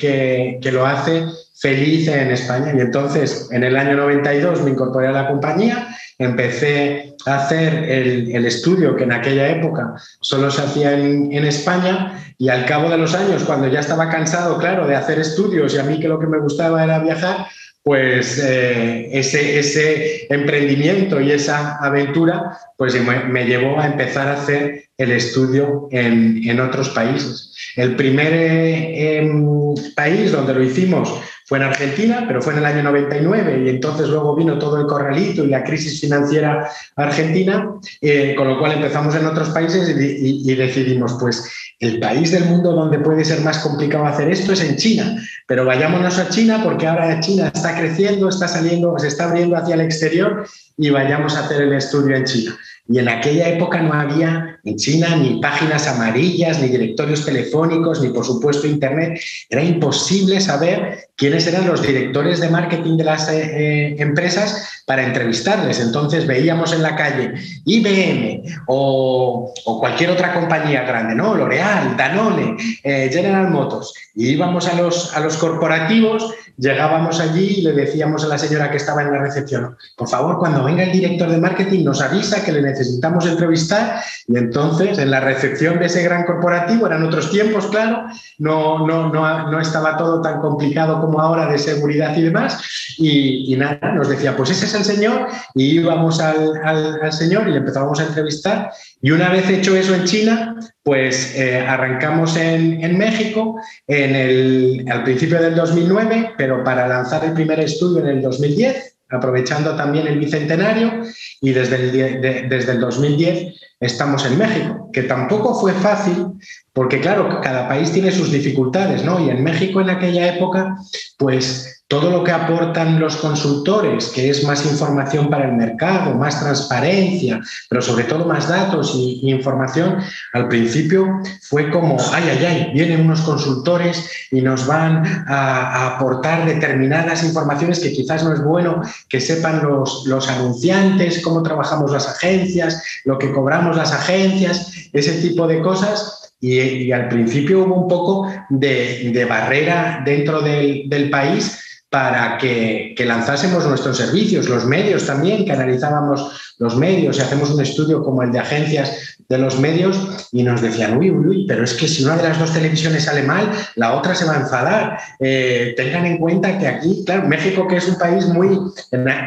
que 0.59 0.71
lo 0.71 0.85
hace 0.85 1.25
feliz 1.63 2.09
en 2.09 2.29
España. 2.29 2.73
Y 2.75 2.81
entonces, 2.81 3.47
en 3.51 3.63
el 3.63 3.77
año 3.77 3.95
92 3.95 4.63
me 4.63 4.71
incorporé 4.71 5.07
a 5.07 5.13
la 5.13 5.29
compañía, 5.29 5.87
empecé 6.19 7.15
a 7.25 7.37
hacer 7.37 7.85
el, 7.85 8.45
estudio 8.45 8.97
que 8.97 9.05
en 9.05 9.13
aquella 9.13 9.47
época 9.47 9.93
solo 10.19 10.51
se 10.51 10.61
hacía 10.61 10.91
en, 10.91 11.45
España 11.45 12.19
y 12.37 12.49
al 12.49 12.65
cabo 12.65 12.89
de 12.89 12.97
los 12.97 13.15
años, 13.15 13.43
cuando 13.45 13.69
ya 13.69 13.79
estaba 13.79 14.09
cansado, 14.09 14.57
claro, 14.57 14.85
de 14.87 14.95
hacer 14.97 15.19
estudios 15.19 15.73
y 15.73 15.77
a 15.77 15.83
mí 15.83 16.01
que 16.01 16.09
lo 16.09 16.19
que 16.19 16.27
me 16.27 16.39
gustaba 16.39 16.83
era 16.83 16.99
viajar, 16.99 17.47
pues 17.81 18.43
eh, 18.43 19.09
ese, 19.13 20.27
emprendimiento 20.33 21.21
y 21.21 21.31
esa 21.31 21.77
aventura 21.77 22.57
pues 22.77 22.93
me, 23.01 23.45
llevó 23.45 23.79
a 23.79 23.87
empezar 23.87 24.27
a 24.27 24.33
hacer 24.33 24.83
el 24.97 25.11
estudio 25.13 25.87
en, 25.91 26.59
otros 26.59 26.89
países. 26.89 27.52
El 27.75 27.95
primer 27.95 28.33
eh, 28.33 29.17
em, 29.17 29.73
país 29.95 30.31
donde 30.31 30.53
lo 30.53 30.63
hicimos 30.63 31.21
fue 31.45 31.57
en 31.57 31.65
Argentina, 31.65 32.23
pero 32.27 32.41
fue 32.41 32.53
en 32.53 32.59
el 32.59 32.65
año 32.65 32.83
99 32.83 33.63
y 33.65 33.69
entonces 33.69 34.07
luego 34.07 34.35
vino 34.35 34.57
todo 34.57 34.79
el 34.79 34.87
corralito 34.87 35.43
y 35.43 35.49
la 35.49 35.63
crisis 35.63 35.99
financiera 35.99 36.69
argentina, 36.95 37.69
eh, 38.01 38.33
con 38.37 38.47
lo 38.47 38.59
cual 38.59 38.73
empezamos 38.73 39.15
en 39.15 39.25
otros 39.25 39.49
países 39.49 39.89
y, 39.89 40.55
decidimos, 40.55 41.17
pues 41.19 41.51
el 41.79 41.99
país 41.99 42.31
del 42.31 42.45
mundo 42.45 42.71
donde 42.71 42.99
puede 42.99 43.25
ser 43.25 43.41
más 43.41 43.59
complicado 43.59 44.05
hacer 44.05 44.29
esto 44.29 44.53
es 44.53 44.61
en 44.61 44.77
China, 44.77 45.17
pero 45.47 45.65
vayámonos 45.65 46.17
a 46.17 46.29
China 46.29 46.61
porque 46.63 46.87
ahora 46.87 47.19
China 47.19 47.51
está 47.53 47.77
creciendo, 47.77 48.29
está 48.29 48.47
saliendo, 48.47 48.97
se 48.97 49.07
está 49.07 49.25
abriendo 49.25 49.57
hacia 49.57 49.75
el 49.75 49.81
exterior 49.81 50.47
y 50.77 50.89
vayamos 50.91 51.35
a 51.35 51.41
hacer 51.45 51.61
el 51.61 51.73
estudio 51.73 52.15
en 52.15 52.23
China. 52.23 52.57
Y 52.87 52.99
en 52.99 53.07
aquella 53.07 53.47
época 53.47 53.81
no 53.81 53.93
había 53.93 54.59
en 54.65 54.75
China 54.75 55.15
ni 55.15 55.39
páginas 55.39 55.87
amarillas, 55.87 56.61
ni 56.61 56.67
directorios 56.67 57.25
telefónicos, 57.25 58.01
ni 58.01 58.09
por 58.09 58.25
supuesto 58.25 58.67
Internet. 58.67 59.19
Era 59.49 59.63
imposible 59.63 60.41
saber 60.41 61.07
quiénes 61.15 61.47
eran 61.47 61.67
los 61.67 61.81
directores 61.81 62.41
de 62.41 62.49
marketing 62.49 62.97
de 62.97 63.03
las 63.03 63.29
eh, 63.29 63.41
eh, 63.41 63.95
empresas 63.99 64.83
para 64.85 65.05
entrevistarles. 65.05 65.79
Entonces 65.79 66.27
veíamos 66.27 66.73
en 66.73 66.83
la 66.83 66.95
calle 66.95 67.33
IBM 67.65 68.43
o, 68.67 69.53
cualquier 69.79 70.11
otra 70.11 70.33
compañía 70.33 70.83
grande, 70.83 71.15
¿no? 71.15 71.35
L'Oreal, 71.35 71.95
Danone, 71.95 72.57
eh, 72.83 73.09
General 73.11 73.49
Motors. 73.49 73.93
Y 74.13 74.29
íbamos 74.29 74.67
a 74.67 74.75
los, 74.75 75.15
a 75.15 75.21
los 75.21 75.37
corporativos 75.37 76.33
llegábamos 76.57 77.19
allí 77.19 77.55
y 77.57 77.61
le 77.61 77.73
decíamos 77.73 78.23
a 78.23 78.27
la 78.27 78.37
señora 78.37 78.69
que 78.69 78.77
estaba 78.77 79.01
en 79.01 79.11
la 79.11 79.19
recepción, 79.19 79.75
por 79.97 80.07
favor, 80.07 80.37
cuando 80.37 80.63
venga 80.63 80.83
el 80.83 80.91
director 80.91 81.29
de 81.29 81.37
marketing 81.37 81.83
nos 81.83 82.01
avisa 82.01 82.43
que 82.43 82.51
le 82.51 82.61
necesitamos 82.73 83.25
entrevistar 83.25 84.01
y 84.27 84.37
entonces 84.37 84.97
en 84.97 85.11
la 85.11 85.19
recepción 85.19 85.79
de 85.79 85.85
ese 85.85 86.03
gran 86.03 86.25
corporativo, 86.25 86.87
eran 86.87 87.03
otros 87.03 87.31
tiempos, 87.31 87.67
claro, 87.67 88.05
no, 88.39 88.85
no, 88.85 89.09
no, 89.09 89.51
no 89.51 89.59
estaba 89.59 89.95
todo 89.97 90.21
tan 90.21 90.41
complicado 90.41 90.99
como 90.99 91.21
ahora 91.21 91.47
de 91.51 91.57
seguridad 91.59 92.15
y 92.17 92.23
demás 92.23 92.61
y, 92.97 93.55
nada, 93.55 93.93
nos 93.93 94.09
decía, 94.09 94.35
pues 94.35 94.49
ese 94.49 94.65
es 94.65 94.73
el 94.73 94.83
señor 94.83 95.27
y 95.55 95.79
íbamos 95.79 96.19
al, 96.19 96.53
al, 96.63 97.13
señor 97.13 97.47
y 97.47 97.51
le 97.51 97.57
empezábamos 97.57 97.99
a 97.99 98.05
entrevistar 98.05 98.71
y 99.01 99.11
una 99.11 99.29
vez 99.29 99.49
hecho 99.49 99.75
eso 99.75 99.93
en 99.93 100.05
China, 100.05 100.55
pues 100.83 101.35
eh, 101.35 101.59
arrancamos 101.59 102.35
en, 102.37 102.83
en 102.83 102.97
México 102.97 103.59
en 103.87 104.15
el, 104.15 104.85
al 104.89 105.03
principio 105.03 105.41
del 105.41 105.55
2009, 105.55 106.33
pero 106.37 106.63
para 106.63 106.87
lanzar 106.87 107.23
el 107.25 107.33
primer 107.33 107.59
estudio 107.59 107.99
en 107.99 108.07
el 108.07 108.21
2010, 108.21 108.92
aprovechando 109.13 109.75
también 109.75 110.07
el 110.07 110.19
bicentenario, 110.19 111.03
y 111.41 111.51
desde 111.51 111.75
el, 111.75 112.49
desde 112.49 112.71
el 112.71 112.79
2010 112.79 113.53
estamos 113.79 114.25
en 114.25 114.37
México, 114.37 114.89
que 114.93 115.03
tampoco 115.03 115.59
fue 115.59 115.73
fácil, 115.73 116.27
porque 116.71 116.99
claro, 116.99 117.41
cada 117.41 117.67
país 117.67 117.91
tiene 117.91 118.11
sus 118.11 118.31
dificultades, 118.31 119.03
¿no? 119.03 119.19
Y 119.25 119.29
en 119.29 119.43
México 119.43 119.81
en 119.81 119.89
aquella 119.89 120.35
época, 120.35 120.75
pues 121.17 121.82
todo 121.93 122.09
lo 122.09 122.23
que 122.23 122.31
aportan 122.31 122.99
los 122.99 123.17
consultores, 123.17 124.07
que 124.07 124.27
es 124.27 124.43
más 124.45 124.65
información 124.65 125.29
para 125.29 125.45
el 125.45 125.53
mercado, 125.53 126.15
más 126.15 126.39
transparencia, 126.39 127.39
pero 127.69 127.83
sobre 127.83 128.05
todo 128.05 128.25
más 128.25 128.49
datos 128.49 128.93
y, 128.95 129.29
información, 129.29 129.99
al 130.33 130.47
principio 130.47 131.07
fue 131.43 131.69
como, 131.69 131.97
ay, 132.11 132.23
ay, 132.31 132.45
ay, 132.45 132.71
vienen 132.73 133.01
unos 133.01 133.21
consultores 133.21 134.09
y 134.31 134.41
nos 134.41 134.65
van 134.65 135.03
a, 135.27 135.93
aportar 135.93 136.47
determinadas 136.47 137.23
informaciones 137.23 137.79
que 137.79 137.93
quizás 137.93 138.23
no 138.23 138.33
es 138.33 138.43
bueno 138.43 138.81
que 139.07 139.21
sepan 139.21 139.61
los, 139.61 140.07
los 140.07 140.27
anunciantes, 140.27 141.21
cómo 141.21 141.43
trabajamos 141.43 141.91
las 141.91 142.07
agencias, 142.07 142.83
lo 143.05 143.19
que 143.19 143.31
cobramos 143.31 143.77
las 143.77 143.93
agencias. 143.93 144.89
ese 144.93 145.21
tipo 145.21 145.45
de 145.45 145.61
cosas 145.61 146.31
y, 146.39 146.91
al 146.91 147.07
principio 147.07 147.63
hubo 147.63 147.75
un 147.75 147.87
poco 147.87 148.27
de, 148.49 149.25
barrera 149.29 150.01
dentro 150.03 150.41
del, 150.41 150.89
del 150.89 151.11
país 151.11 151.59
para 151.93 152.39
que, 152.39 152.95
lanzásemos 153.05 153.67
nuestros 153.67 153.97
servicios, 153.97 154.49
los 154.49 154.65
medios 154.65 155.05
también, 155.05 155.45
que 155.45 155.51
analizábamos 155.51 156.55
los 156.57 156.75
medios 156.75 157.19
y 157.19 157.21
hacemos 157.21 157.51
un 157.51 157.61
estudio 157.61 158.01
como 158.01 158.23
el 158.23 158.31
de 158.31 158.39
agencias 158.39 159.15
de 159.29 159.37
los 159.37 159.59
medios 159.59 160.27
y 160.31 160.41
nos 160.41 160.59
decían, 160.59 160.97
uy, 160.97 161.11
uy, 161.11 161.27
uy, 161.27 161.45
pero 161.47 161.63
es 161.63 161.75
que 161.75 161.87
si 161.87 162.03
una 162.03 162.17
de 162.17 162.23
las 162.23 162.39
dos 162.39 162.51
televisiones 162.51 163.03
sale 163.03 163.21
mal, 163.21 163.47
la 163.75 163.93
otra 163.93 164.15
se 164.15 164.25
va 164.25 164.33
a 164.33 164.39
enfadar. 164.39 164.97
Eh, 165.19 165.75
tengan 165.77 166.07
en 166.07 166.17
cuenta 166.17 166.57
que 166.57 166.67
aquí, 166.67 167.03
claro, 167.05 167.27
México 167.27 167.67
que 167.67 167.77
es 167.77 167.87
un 167.87 167.99
país 167.99 168.25
muy, 168.25 168.59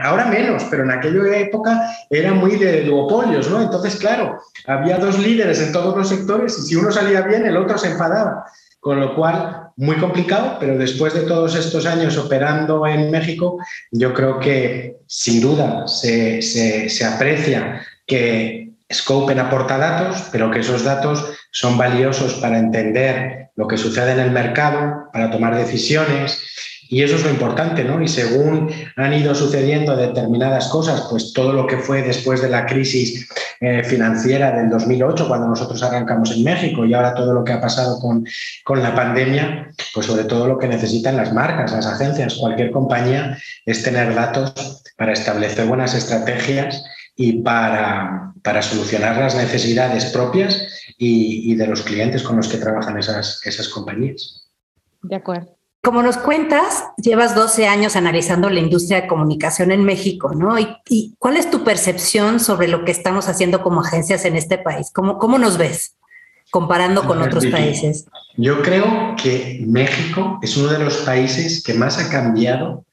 ahora 0.03 0.27
menos, 0.27 0.65
pero 0.69 0.83
en 0.83 0.91
aquella 0.91 1.37
época 1.37 1.89
era 2.11 2.35
muy 2.35 2.57
de 2.57 2.83
duopolios, 2.83 3.49
¿no? 3.49 3.63
Entonces, 3.63 3.95
claro, 3.95 4.41
había 4.67 4.99
dos 4.99 5.21
líderes 5.21 5.61
en 5.61 5.71
todos 5.71 5.97
los 5.97 6.09
sectores 6.09 6.59
y 6.59 6.63
si 6.63 6.75
uno 6.75 6.91
salía 6.91 7.21
bien, 7.21 7.47
el 7.47 7.59
otro 7.59 7.79
se 7.79 7.93
enfadaba. 7.93 8.45
Con 8.81 8.99
lo 8.99 9.15
cual, 9.15 9.66
muy 9.77 9.97
complicado, 9.97 10.57
pero 10.59 10.79
después 10.79 11.13
de 11.13 11.23
todos 11.23 11.55
estos 11.55 11.85
años 11.85 12.17
operando 12.17 12.87
en 12.87 13.11
México, 13.11 13.59
yo 13.91 14.15
creo 14.15 14.41
que 14.41 14.97
sin 15.07 15.41
duda 15.41 15.87
se, 15.87 16.89
aprecia 17.05 17.87
que 18.07 18.73
Scopen 18.93 19.39
aporta 19.39 19.77
datos, 19.77 20.29
pero 20.33 20.51
que 20.51 20.61
esos 20.61 20.85
datos 20.85 21.25
son 21.51 21.77
valiosos 21.77 22.35
para 22.35 22.59
entender 22.59 23.51
lo 23.57 23.67
que 23.67 23.77
sucede 23.77 24.13
en 24.13 24.21
el 24.21 24.31
mercado, 24.31 25.11
para 25.13 25.31
tomar 25.31 25.57
decisiones 25.57 26.76
y 26.89 27.03
eso 27.03 27.17
es 27.17 27.25
lo 27.25 27.31
importante, 27.31 27.85
¿no? 27.85 28.01
Y 28.03 28.09
según 28.09 28.71
han 28.97 29.13
ido 29.13 29.35
sucediendo 29.35 29.97
determinadas 29.97 30.69
cosas, 30.69 31.07
pues 31.11 31.33
todo 31.33 31.53
lo 31.53 31.67
que 31.67 31.79
fue 31.79 32.03
después 32.03 32.43
de 32.43 32.49
la 32.49 32.67
crisis 32.67 33.29
eh, 33.61 33.83
financiera 33.83 34.53
del 34.53 34.71
2008, 34.71 35.29
cuando 35.29 35.49
nosotros 35.49 35.83
arrancamos 35.83 36.31
en 36.33 36.45
México, 36.45 36.85
y 36.85 36.95
ahora 36.95 37.15
todo 37.15 37.33
lo 37.33 37.45
que 37.45 37.53
ha 37.53 37.61
pasado 37.61 37.99
con, 37.99 38.25
con 38.65 38.83
la 38.83 38.95
pandemia, 38.95 39.71
pues 39.95 40.07
sobre 40.07 40.25
todo 40.25 40.47
lo 40.47 40.59
que 40.59 40.69
necesitan 40.69 41.17
las 41.17 41.33
marcas, 41.33 41.73
las 41.73 41.87
agencias, 41.87 42.35
cualquier 42.35 42.71
compañía, 42.71 43.39
es 43.65 43.83
tener 43.83 44.15
datos 44.15 44.83
para 44.97 45.13
establecer 45.13 45.67
buenas 45.67 45.95
estrategias 45.95 46.85
y 47.17 47.43
para, 47.43 48.33
para 48.43 48.63
solucionar 48.63 49.17
las 49.17 49.35
necesidades 49.35 50.07
propias 50.07 50.85
y, 50.99 51.51
y 51.51 51.55
de 51.57 51.67
los 51.67 51.83
clientes 51.83 52.23
con 52.23 52.37
los 52.37 52.49
que 52.49 52.59
trabajan 52.59 52.99
esas, 52.99 53.41
esas 53.45 53.69
compañías. 53.69 54.49
De 55.03 55.17
acuerdo. 55.17 55.56
Como 55.87 56.03
nos 56.03 56.19
cuentas, 56.19 56.83
llevas 56.97 57.37
12 57.37 57.69
años 57.69 57.95
analizando 57.95 58.51
la 58.51 58.59
industria 58.59 59.03
de 59.03 59.07
comunicación 59.07 59.71
en 59.71 59.85
México, 59.85 60.35
¿no? 60.35 60.59
¿Y, 60.59 61.15
cuál 61.21 61.37
es 61.37 61.49
tu 61.49 61.63
percepción 61.63 62.41
sobre 62.41 62.67
lo 62.67 62.85
que 62.85 62.91
estamos 62.91 63.29
haciendo 63.29 63.63
como 63.63 63.83
agencias 63.83 64.25
en 64.25 64.35
este 64.35 64.59
país? 64.59 64.91
¿Cómo, 64.93 65.17
cómo 65.21 65.39
nos 65.39 65.59
ves 65.59 65.95
comparando 66.51 67.05
con 67.05 67.23
otros 67.23 67.47
países? 67.47 68.07
Yo 68.37 68.63
creo 68.63 69.15
que 69.23 69.65
México 69.65 70.41
es 70.43 70.57
uno 70.57 70.73
de 70.73 70.81
los 70.81 70.97
países 71.05 71.63
que 71.63 71.75
más 71.75 71.99
ha 71.99 72.11
cambiado 72.11 72.85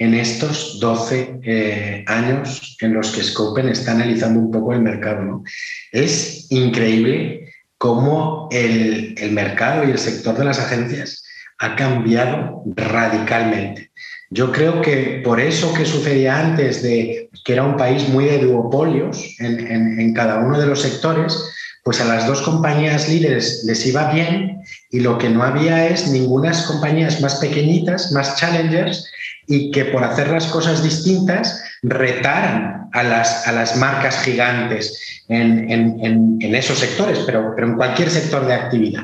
en 0.00 0.14
estos 0.14 0.80
12 0.80 1.38
eh, 1.44 2.04
años 2.08 2.76
en 2.80 2.94
los 2.94 3.12
que 3.12 3.22
Scopen 3.22 3.68
está 3.68 3.92
analizando 3.92 4.40
un 4.40 4.50
poco 4.50 4.72
el 4.72 4.80
mercado. 4.80 5.22
¿no? 5.22 5.44
Es 5.92 6.50
increíble 6.50 7.52
cómo 7.78 8.48
el, 8.50 9.14
el 9.18 9.30
mercado 9.30 9.86
y 9.86 9.92
el 9.92 9.98
sector 9.98 10.36
de 10.36 10.46
las 10.46 10.58
agencias 10.58 11.22
ha 11.60 11.76
cambiado 11.76 12.62
radicalmente. 12.74 13.90
Yo 14.30 14.50
creo 14.50 14.80
que 14.80 15.20
por 15.22 15.40
eso 15.40 15.74
que 15.74 15.84
sucedía 15.84 16.38
antes 16.38 16.82
de 16.82 17.28
que 17.44 17.52
era 17.52 17.64
un 17.64 17.76
país 17.76 18.08
muy 18.08 18.24
de 18.24 18.38
duopolios 18.38 19.36
en, 19.38 20.14
cada 20.14 20.38
uno 20.38 20.58
de 20.58 20.66
los 20.66 20.80
sectores, 20.80 21.36
pues 21.84 22.00
a 22.00 22.06
las 22.06 22.26
dos 22.26 22.40
compañías 22.42 23.08
líderes 23.08 23.62
les 23.66 23.86
iba 23.86 24.10
bien 24.10 24.62
y 24.90 25.00
lo 25.00 25.18
que 25.18 25.28
no 25.28 25.42
había 25.42 25.86
es 25.86 26.08
ninguna 26.08 26.52
compañías 26.66 27.20
más 27.20 27.36
pequeñitas, 27.36 28.10
más 28.12 28.36
challengers 28.36 29.10
y 29.46 29.70
que 29.70 29.86
por 29.86 30.02
hacer 30.02 30.28
las 30.28 30.46
cosas 30.46 30.82
distintas 30.82 31.62
retaran 31.82 32.88
a 32.92 33.02
las, 33.02 33.46
a 33.46 33.52
las 33.52 33.76
marcas 33.76 34.22
gigantes 34.22 35.24
en, 35.28 35.70
en, 35.70 36.54
esos 36.54 36.78
sectores, 36.78 37.20
pero, 37.26 37.52
pero 37.54 37.68
en 37.68 37.76
cualquier 37.76 38.10
sector 38.10 38.46
de 38.46 38.54
actividad. 38.54 39.02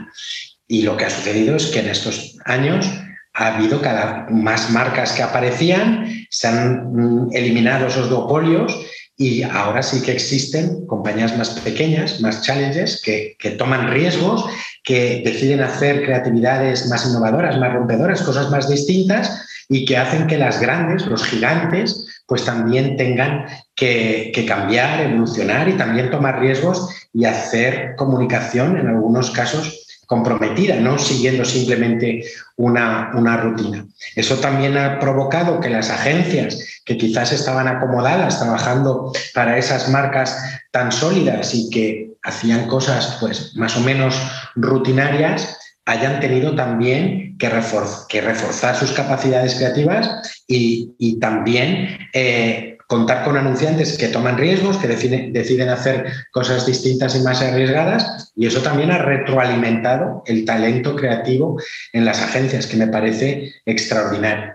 Y 0.69 0.83
lo 0.83 0.97
que 0.97 1.05
ha 1.05 1.11
sucedido 1.11 1.57
es 1.57 1.67
que 1.67 1.81
en 1.81 1.89
estos 1.89 2.37
años 2.45 2.87
ha 3.35 3.55
habido 3.57 3.81
cada 3.81 4.27
más 4.31 4.71
marcas 4.71 5.13
que 5.13 5.23
aparecían, 5.23 6.07
se 6.31 6.49
han 6.49 6.93
mm, 6.93 7.29
eliminado 7.33 7.87
esos 7.87 8.09
duopolios 8.09 8.75
y 9.17 9.43
ahora 9.43 9.83
sí 9.83 10.03
que 10.03 10.13
existen 10.13 10.87
compañías 10.87 11.37
más 11.37 11.51
pequeñas, 11.61 12.21
más 12.21 12.43
challenges, 12.43 13.01
que, 13.03 13.37
que, 13.39 13.51
toman 13.51 13.91
riesgos, 13.91 14.45
que 14.83 15.23
deciden 15.25 15.61
hacer 15.63 16.05
creatividades 16.05 16.87
más 16.89 17.07
innovadoras, 17.07 17.59
más 17.59 17.73
rompedoras, 17.73 18.23
cosas 18.23 18.51
más 18.51 18.69
distintas 18.69 19.47
y 19.69 19.85
que 19.85 19.97
hacen 19.97 20.27
que 20.27 20.39
las 20.39 20.61
grandes, 20.61 21.07
los 21.07 21.25
gigantes, 21.25 22.23
pues 22.27 22.45
también 22.45 22.97
tengan 22.97 23.47
que, 23.75 24.33
que 24.35 24.45
cambiar, 24.45 25.01
evolucionar 25.01 25.69
y 25.69 25.75
también 25.75 26.11
tomar 26.11 26.41
riesgos 26.41 26.89
y 27.13 27.25
hacer 27.25 27.95
comunicación 27.97 28.79
en 28.79 28.89
algunos 28.89 29.31
casos 29.31 29.86
comprometida, 30.07 30.77
no 30.77 30.99
siguiendo 30.99 31.45
simplemente 31.45 32.25
una, 32.57 33.11
una, 33.15 33.37
rutina. 33.37 33.87
Eso 34.15 34.37
también 34.37 34.77
ha 34.79 34.99
provocado 34.99 35.61
que 35.61 35.69
las 35.69 35.91
agencias 35.91 36.83
que 36.85 36.97
quizás 36.97 37.33
estaban 37.33 37.69
acomodadas 37.69 38.39
trabajando 38.39 39.13
para 39.35 39.59
esas 39.59 39.89
marcas 39.89 40.39
tan 40.71 40.93
sólidas 40.93 41.55
y 41.55 41.69
que 41.71 42.11
hacían 42.23 42.67
cosas 42.69 43.19
pues 43.21 43.55
más 43.57 43.77
o 43.77 43.81
menos 43.81 44.21
rutinarias, 44.55 45.59
hayan 45.85 46.21
tenido 46.21 46.55
también 46.55 47.37
que, 47.39 47.49
reforzar 47.49 48.77
sus 48.77 48.93
capacidades 48.93 49.55
creativas 49.55 50.43
y, 50.47 50.95
y 50.99 51.19
también 51.19 51.99
eh, 52.13 52.76
contar 52.87 53.25
con 53.25 53.37
anunciantes 53.37 53.99
que 53.99 54.09
toman 54.09 54.39
riesgos, 54.39 54.79
que 54.79 54.87
deciden, 54.89 55.69
hacer 55.69 56.07
cosas 56.31 56.67
distintas 56.67 57.17
y 57.17 57.21
más 57.21 57.43
arriesgadas, 57.43 58.33
y 58.37 58.47
eso 58.47 58.61
también 58.61 58.91
ha 58.91 58.99
retroalimentado 58.99 60.23
el 60.27 60.45
talento 60.45 60.95
creativo 60.95 61.61
en 61.93 62.05
las 62.05 62.23
agencias, 62.23 62.67
que 62.67 62.77
me 62.77 62.87
parece 62.87 63.53
extraordinario. 63.65 64.53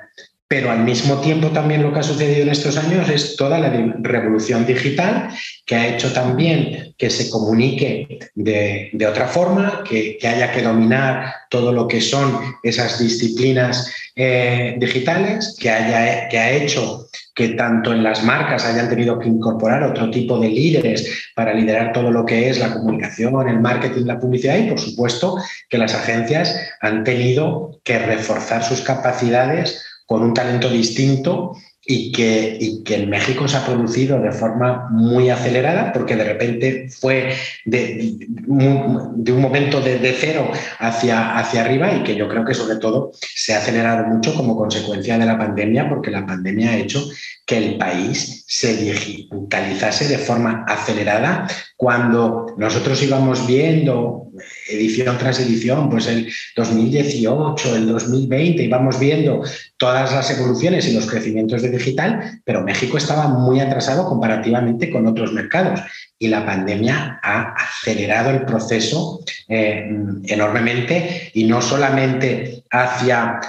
Pero 0.47 0.69
al 0.69 0.83
mismo 0.83 1.21
tiempo 1.21 1.47
también 1.51 1.81
lo 1.81 1.93
que 1.93 1.99
ha 1.99 2.03
sucedido 2.03 2.41
en 2.41 2.49
estos 2.49 2.77
años 2.77 3.07
es 3.09 3.37
toda 3.37 3.57
la 3.57 3.69
revolución 3.99 4.65
digital 4.65 5.29
que 5.65 5.75
ha 5.75 5.87
hecho 5.87 6.11
también 6.11 6.93
que 6.97 7.09
se 7.09 7.29
comunique 7.29 8.19
de, 8.35 9.07
otra 9.09 9.27
forma, 9.27 9.81
que, 9.87 10.17
haya 10.21 10.51
que 10.51 10.61
dominar 10.61 11.33
todo 11.49 11.71
lo 11.71 11.87
que 11.87 12.01
son 12.01 12.37
esas 12.63 12.99
disciplinas 12.99 13.93
eh, 14.17 14.75
digitales, 14.77 15.55
que, 15.57 15.69
haya, 15.69 16.27
que 16.27 16.37
ha 16.37 16.51
hecho 16.51 17.00
que 17.41 17.55
tanto 17.55 17.91
en 17.91 18.03
las 18.03 18.23
marcas 18.23 18.65
hayan 18.65 18.87
tenido 18.87 19.17
que 19.17 19.27
incorporar 19.27 19.81
otro 19.81 20.11
tipo 20.11 20.37
de 20.37 20.47
líderes 20.47 21.31
para 21.35 21.55
liderar 21.55 21.91
todo 21.91 22.11
lo 22.11 22.23
que 22.23 22.49
es 22.49 22.59
la 22.59 22.71
comunicación, 22.71 23.49
el 23.49 23.59
marketing, 23.59 24.05
la 24.05 24.19
publicidad 24.19 24.59
y 24.59 24.69
por 24.69 24.79
supuesto 24.79 25.37
que 25.67 25.79
las 25.79 25.95
agencias 25.95 26.55
han 26.81 27.03
tenido 27.03 27.79
que 27.83 27.97
reforzar 27.97 28.63
sus 28.63 28.81
capacidades 28.81 29.83
con 30.05 30.21
un 30.21 30.35
talento 30.35 30.69
distinto 30.69 31.53
y 31.83 32.11
que, 32.11 32.81
que 32.85 32.95
en 32.95 33.09
México 33.09 33.47
se 33.47 33.57
ha 33.57 33.65
producido 33.65 34.19
de 34.19 34.31
forma 34.31 34.87
muy 34.91 35.29
acelerada, 35.29 35.91
porque 35.91 36.15
de 36.15 36.23
repente 36.23 36.89
fue 36.89 37.33
de, 37.65 38.17
de 38.27 39.31
un 39.31 39.41
momento 39.41 39.81
de, 39.81 40.15
cero 40.19 40.51
hacia, 40.79 41.37
hacia 41.37 41.61
arriba 41.61 41.93
y 41.93 42.03
que 42.03 42.15
yo 42.15 42.27
creo 42.27 42.45
que 42.45 42.53
sobre 42.53 42.77
todo 42.77 43.11
se 43.21 43.53
ha 43.53 43.57
acelerado 43.57 44.05
mucho 44.07 44.35
como 44.35 44.55
consecuencia 44.55 45.17
de 45.17 45.25
la 45.25 45.37
pandemia, 45.37 45.89
porque 45.89 46.11
la 46.11 46.25
pandemia 46.25 46.71
ha 46.71 46.77
hecho 46.77 47.03
que 47.45 47.57
el 47.57 47.77
país 47.77 48.43
se 48.47 48.77
digitalizase 48.77 50.07
de 50.07 50.19
forma 50.19 50.63
acelerada 50.67 51.47
cuando 51.81 52.53
nosotros 52.57 53.01
íbamos 53.01 53.47
viendo 53.47 54.27
edición 54.69 55.17
tras 55.17 55.39
edición, 55.39 55.89
pues 55.89 56.05
el 56.05 56.31
2018, 56.55 57.75
el 57.75 57.87
2020, 57.87 58.61
íbamos 58.61 58.99
viendo 58.99 59.43
todas 59.77 60.13
las 60.13 60.29
evoluciones 60.29 60.87
y 60.87 60.93
los 60.93 61.07
crecimientos 61.07 61.63
de 61.63 61.71
digital, 61.71 62.39
pero 62.45 62.61
México 62.61 62.99
estaba 62.99 63.29
muy 63.29 63.61
atrasado 63.61 64.05
comparativamente 64.05 64.91
con 64.91 65.07
otros 65.07 65.33
mercados 65.33 65.79
y 66.19 66.27
la 66.27 66.45
pandemia 66.45 67.19
ha 67.23 67.55
acelerado 67.55 68.29
el 68.29 68.45
proceso 68.45 69.21
eh, 69.47 69.89
enormemente 70.25 71.31
y 71.33 71.45
no 71.45 71.63
solamente 71.63 72.63
hacia 72.69 73.39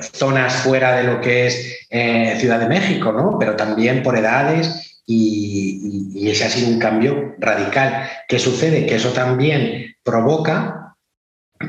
zonas 0.00 0.54
fuera 0.54 0.96
de 0.96 1.02
lo 1.02 1.20
que 1.20 1.48
es 1.48 1.86
eh, 1.90 2.34
Ciudad 2.40 2.60
de 2.60 2.68
México, 2.68 3.12
¿no? 3.12 3.36
pero 3.38 3.56
también 3.56 4.02
por 4.02 4.16
edades 4.16 4.93
y, 5.06 6.28
ese 6.28 6.44
ha 6.44 6.50
sido 6.50 6.68
un 6.68 6.78
cambio 6.78 7.34
radical. 7.38 8.08
¿Qué 8.28 8.38
sucede? 8.38 8.86
Que 8.86 8.96
eso 8.96 9.10
también 9.10 9.94
provoca 10.02 10.96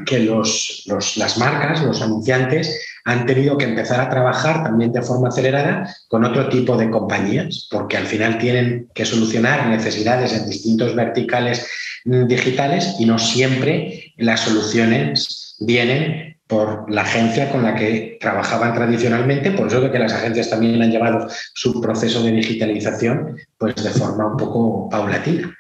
que 0.05 0.19
los, 0.19 0.83
los, 0.87 1.17
las 1.17 1.37
marcas, 1.37 1.83
los 1.83 2.01
anunciantes, 2.01 2.79
han 3.05 3.25
tenido 3.25 3.57
que 3.57 3.65
empezar 3.65 4.01
a 4.01 4.09
trabajar 4.09 4.63
también 4.63 4.91
de 4.91 5.01
forma 5.01 5.29
acelerada 5.29 5.95
con 6.07 6.25
otro 6.25 6.49
tipo 6.49 6.75
de 6.75 6.89
compañías, 6.89 7.67
porque 7.69 7.97
al 7.97 8.07
final 8.07 8.39
tienen 8.39 8.89
que 8.95 9.05
solucionar 9.05 9.67
necesidades 9.67 10.33
en 10.33 10.49
distintos 10.49 10.95
verticales 10.95 11.69
mm, 12.05 12.25
digitales 12.25 12.95
y 12.99 13.05
no 13.05 13.19
siempre 13.19 14.13
las 14.17 14.41
soluciones 14.41 15.55
vienen 15.59 16.34
por 16.47 16.91
la 16.91 17.01
agencia 17.01 17.51
con 17.51 17.63
la 17.63 17.75
que 17.75 18.17
trabajaban 18.19 18.73
tradicionalmente, 18.73 19.51
por 19.51 19.67
eso 19.67 19.91
que 19.91 19.99
las 19.99 20.13
agencias 20.13 20.49
también 20.49 20.81
han 20.81 20.91
llevado 20.91 21.27
su 21.53 21.81
proceso 21.81 22.21
de 22.23 22.31
digitalización 22.31 23.37
pues 23.57 23.75
de 23.75 23.89
forma 23.89 24.27
un 24.27 24.37
poco 24.37 24.89
paulatina. 24.89 25.55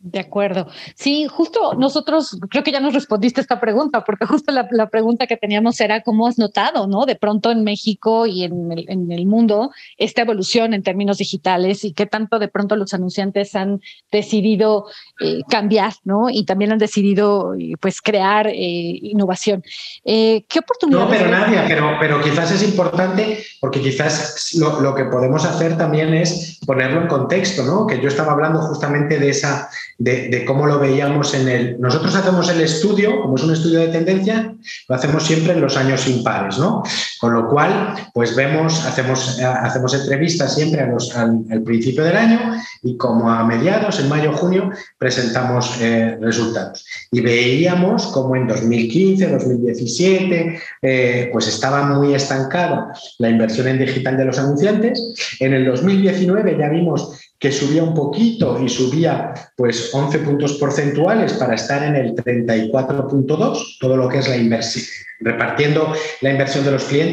De 0.00 0.20
acuerdo. 0.20 0.68
Sí, 0.94 1.26
justo 1.26 1.74
nosotros, 1.74 2.38
creo 2.50 2.62
que 2.62 2.70
ya 2.70 2.78
nos 2.78 2.94
respondiste 2.94 3.40
esta 3.40 3.58
pregunta, 3.58 4.04
porque 4.04 4.26
justo 4.26 4.52
la, 4.52 4.88
pregunta 4.88 5.26
que 5.26 5.36
teníamos 5.36 5.80
era 5.80 6.02
cómo 6.02 6.28
has 6.28 6.38
notado, 6.38 6.86
¿no? 6.86 7.04
De 7.04 7.16
pronto 7.16 7.50
en 7.50 7.64
México 7.64 8.24
y 8.24 8.44
en 8.44 8.70
el, 8.70 8.84
en 8.88 9.10
el, 9.10 9.26
mundo 9.26 9.72
esta 9.96 10.22
evolución 10.22 10.72
en 10.72 10.84
términos 10.84 11.18
digitales 11.18 11.82
y 11.82 11.94
qué 11.94 12.06
tanto 12.06 12.38
de 12.38 12.46
pronto 12.46 12.76
los 12.76 12.94
anunciantes 12.94 13.56
han 13.56 13.80
decidido 14.12 14.86
eh, 15.18 15.40
cambiar, 15.50 15.94
¿no? 16.04 16.30
Y 16.30 16.44
también 16.44 16.70
han 16.70 16.78
decidido, 16.78 17.54
pues, 17.80 18.00
crear 18.00 18.46
eh, 18.46 18.54
innovación. 18.54 19.64
Eh, 20.04 20.44
¿Qué 20.48 20.60
oportunidades? 20.60 21.08
No, 21.08 21.10
pero 21.10 21.28
Nadia, 21.28 21.64
pero, 21.66 21.96
pero 21.98 22.22
quizás 22.22 22.52
es 22.52 22.62
importante 22.62 23.42
porque 23.60 23.80
quizás 23.80 24.54
lo, 24.60 24.80
lo 24.80 24.94
que 24.94 25.06
podemos 25.06 25.44
hacer 25.44 25.76
también 25.76 26.14
es 26.14 26.60
ponerlo 26.64 27.02
en 27.02 27.08
contexto, 27.08 27.64
¿no? 27.64 27.84
Que 27.84 28.00
yo 28.00 28.06
estaba 28.06 28.30
hablando 28.30 28.60
justamente 28.60 29.18
de 29.18 29.30
esa 29.30 29.68
de, 29.98 30.44
cómo 30.46 30.66
lo 30.66 30.78
veíamos 30.78 31.34
en 31.34 31.48
el... 31.48 31.80
Nosotros 31.80 32.14
hacemos 32.14 32.48
el 32.48 32.60
estudio, 32.60 33.20
como 33.20 33.34
es 33.34 33.42
un 33.42 33.52
estudio 33.52 33.80
de 33.80 33.88
tendencia, 33.88 34.54
lo 34.88 34.94
hacemos 34.94 35.24
siempre 35.24 35.52
en 35.52 35.60
los 35.60 35.76
años 35.76 36.06
impares, 36.06 36.58
¿no? 36.58 36.82
Con 37.20 37.32
lo 37.32 37.48
cual, 37.48 37.94
pues 38.14 38.36
vemos, 38.36 38.84
hacemos, 38.86 39.40
hacemos 39.40 39.94
entrevistas 39.94 40.54
siempre 40.54 40.82
al, 40.82 41.62
principio 41.64 42.04
del 42.04 42.16
año 42.16 42.54
y 42.82 42.96
como 42.96 43.30
a 43.30 43.44
mediados, 43.44 43.98
en 44.00 44.08
mayo, 44.08 44.32
junio, 44.32 44.70
presentamos 44.98 45.80
eh, 45.80 46.16
resultados. 46.20 46.86
Y 47.10 47.20
veíamos 47.20 48.06
como 48.08 48.36
en 48.36 48.46
2015, 48.46 49.28
2017, 49.28 50.60
eh, 50.82 51.28
pues 51.32 51.48
estaba 51.48 51.82
muy 51.84 52.14
estancado 52.14 52.86
la 53.18 53.30
inversión 53.30 53.68
en 53.68 53.78
digital 53.78 54.16
de 54.16 54.24
los 54.24 54.38
anunciantes. 54.38 55.02
En 55.40 55.54
el 55.54 55.64
2019 55.64 56.56
ya 56.58 56.68
vimos 56.68 57.18
que 57.38 57.52
subía 57.52 57.84
un 57.84 57.94
poquito 57.94 58.60
y 58.62 58.68
subía 58.68 59.32
pues 59.56 59.94
11 59.94 60.18
puntos 60.20 60.54
porcentuales 60.54 61.34
para 61.34 61.54
estar 61.54 61.82
en 61.84 61.94
el 61.94 62.14
34.2, 62.14 63.78
todo 63.80 63.96
lo 63.96 64.08
que 64.08 64.18
es 64.18 64.28
la 64.28 64.36
inversión, 64.36 64.84
repartiendo 65.20 65.92
la 66.20 66.30
inversión 66.30 66.64
de 66.64 66.72
los 66.72 66.84
clientes 66.84 67.07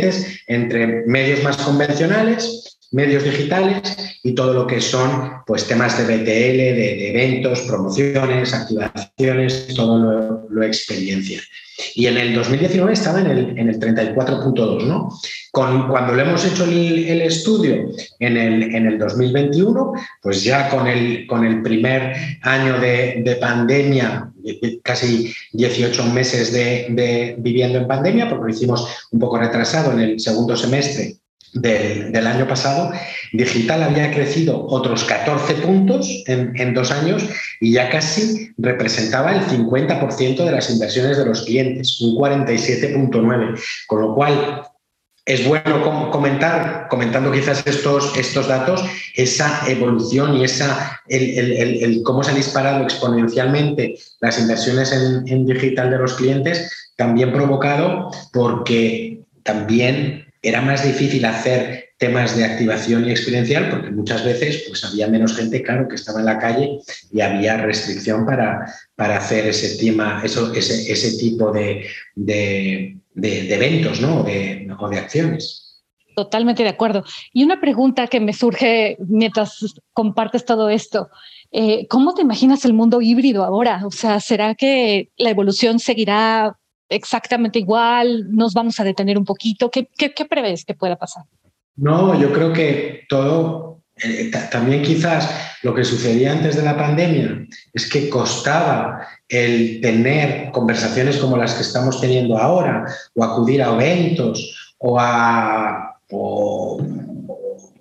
entre 0.48 1.06
medios 1.06 1.44
más 1.44 1.58
convencionales, 1.58 2.78
medios 2.92 3.24
digitales 3.24 4.20
y 4.24 4.34
todo 4.34 4.54
lo 4.54 4.68
que 4.68 4.80
son 4.80 5.34
pues 5.46 5.68
temas 5.68 5.98
de 5.98 6.04
BTL, 6.04 6.58
de, 6.78 7.10
eventos, 7.10 7.62
promociones, 7.62 8.54
activaciones, 8.54 9.74
todo 9.76 10.00
lo, 10.00 10.50
lo 10.50 10.64
experiencia. 10.64 11.42
Y 11.94 12.08
en 12.08 12.18
el 12.18 12.34
2019 12.34 12.94
estaba 12.94 13.20
en 13.20 13.28
el, 13.28 13.60
en 13.60 13.70
el 13.70 13.80
34.2, 13.80 14.86
¿no? 14.86 15.10
Con, 15.52 15.90
cuando 15.90 16.14
le 16.14 16.24
hemos 16.24 16.46
hecho 16.46 16.64
el, 16.64 17.22
estudio 17.22 17.90
en 18.20 18.38
el, 18.38 18.76
en 18.76 18.86
el 18.88 18.98
2021, 18.98 19.94
pues 20.22 20.44
ya 20.44 20.70
con 20.70 20.88
el, 20.88 21.28
con 21.28 21.46
el 21.46 21.62
primer 21.62 22.16
año 22.42 22.80
de 22.80 23.38
pandemia, 23.42 24.32
casi 24.84 25.34
18 25.54 26.06
meses 26.06 26.52
de, 26.52 27.36
viviendo 27.38 27.80
en 27.80 27.88
pandemia, 27.88 28.30
porque 28.30 28.46
lo 28.46 28.50
hicimos 28.50 28.88
un 29.12 29.20
poco 29.20 29.38
retrasado 29.38 29.92
en 29.94 30.00
el 30.00 30.20
segundo 30.20 30.56
semestre 30.56 31.18
del, 31.54 32.28
año 32.28 32.48
pasado, 32.48 32.92
digital 33.32 33.84
había 33.84 34.12
crecido 34.12 34.66
otros 34.68 35.06
14 35.06 35.54
puntos 35.56 36.24
en, 36.28 36.74
dos 36.74 36.92
años 36.92 37.24
y 37.62 37.72
ya 37.72 37.90
casi 37.90 38.50
representaba 38.58 39.34
el 39.34 39.42
50% 39.42 40.44
de 40.44 40.52
las 40.52 40.70
inversiones 40.70 41.18
de 41.18 41.26
los 41.26 41.44
clientes, 41.44 42.02
un 42.02 42.16
47.9, 42.18 43.60
con 43.88 44.02
lo 44.02 44.16
cual 44.16 44.64
es 45.26 45.48
bueno 45.48 45.82
comentar, 46.12 46.88
comentando 46.88 47.32
quizás 47.32 47.66
estos, 47.66 48.16
estos 48.16 48.48
datos, 48.48 48.84
esa 49.16 49.64
evolución 49.68 50.38
y 50.38 50.44
esa, 50.44 51.02
el, 51.08 52.02
cómo 52.04 52.24
se 52.24 52.30
han 52.30 52.38
disparado 52.38 52.84
exponencialmente 52.84 53.98
las 54.22 54.40
inversiones 54.40 54.92
en, 54.92 55.28
en 55.28 55.46
digital 55.48 55.90
de 55.90 55.98
los 55.98 56.14
clientes, 56.14 56.92
también 56.96 57.34
provocado 57.34 58.12
porque 58.32 59.22
también 59.44 60.26
era 60.44 60.62
más 60.62 60.84
difícil 60.84 61.26
hacer 61.26 61.86
temas 61.98 62.36
de 62.36 62.44
activación 62.44 63.06
y 63.06 63.12
experiencial 63.12 63.70
porque 63.70 63.90
muchas 63.90 64.24
veces 64.24 64.66
pues, 64.68 64.84
había 64.84 65.08
menos 65.08 65.36
gente, 65.36 65.64
claro, 65.64 65.88
que 65.88 65.96
estaba 65.96 66.20
en 66.20 66.26
la 66.26 66.38
calle 66.38 66.80
y 67.12 67.22
había 67.22 67.58
restricción 67.58 68.26
para, 68.26 68.72
para 68.96 69.18
hacer 69.18 69.48
ese, 69.48 69.78
tema, 69.78 70.22
eso, 70.24 70.54
ese, 70.54 70.92
ese 70.92 71.18
tipo 71.18 71.52
de, 71.52 71.88
de, 72.16 72.98
eventos 73.22 74.02
¿no? 74.02 74.24
de, 74.24 74.68
o 74.78 74.90
de 74.90 75.00
acciones. 75.00 75.84
Totalmente 76.16 76.64
de 76.64 76.70
acuerdo. 76.70 77.04
Y 77.34 77.44
una 77.44 77.60
pregunta 77.60 78.08
que 78.08 78.22
me 78.22 78.34
surge 78.34 78.98
mientras 79.00 79.76
compartes 79.92 80.46
todo 80.46 80.70
esto. 80.70 81.10
Eh, 81.52 81.88
¿Cómo 81.90 82.14
te 82.14 82.22
imaginas 82.22 82.64
el 82.66 82.74
mundo 82.74 83.02
híbrido 83.02 83.44
ahora? 83.44 83.82
O 83.86 83.92
sea, 83.92 84.20
¿será 84.20 84.56
que 84.56 85.10
la 85.18 85.30
evolución 85.30 85.80
seguirá 85.80 86.58
exactamente 86.90 87.60
igual? 87.60 88.32
¿Nos 88.32 88.54
vamos 88.54 88.80
a 88.80 88.84
detener 88.84 89.18
un 89.18 89.26
poquito? 89.26 89.70
¿Qué, 89.70 89.90
qué, 89.98 90.26
prevés 90.26 90.64
que 90.64 90.74
pueda 90.74 90.96
pasar? 90.96 91.24
No, 91.76 92.20
yo 92.20 92.32
creo 92.32 92.54
que 92.54 93.04
todo, 93.10 93.84
eh, 93.98 94.32
también 94.50 94.84
quizás 94.84 95.58
lo 95.64 95.74
que 95.74 95.84
sucedía 95.84 96.32
antes 96.32 96.56
de 96.56 96.64
la 96.64 96.78
pandemia 96.78 97.46
es 97.74 97.90
que 97.90 98.10
costaba 98.10 99.06
el 99.30 99.82
tener 99.82 100.52
conversaciones 100.52 101.18
como 101.18 101.38
las 101.38 101.54
que 101.56 101.64
estamos 101.64 102.00
teniendo 102.00 102.38
ahora, 102.38 102.86
o 103.14 103.24
acudir 103.24 103.62
a 103.62 103.74
eventos, 103.74 104.74
o. 104.78 105.00
O, 106.12 106.78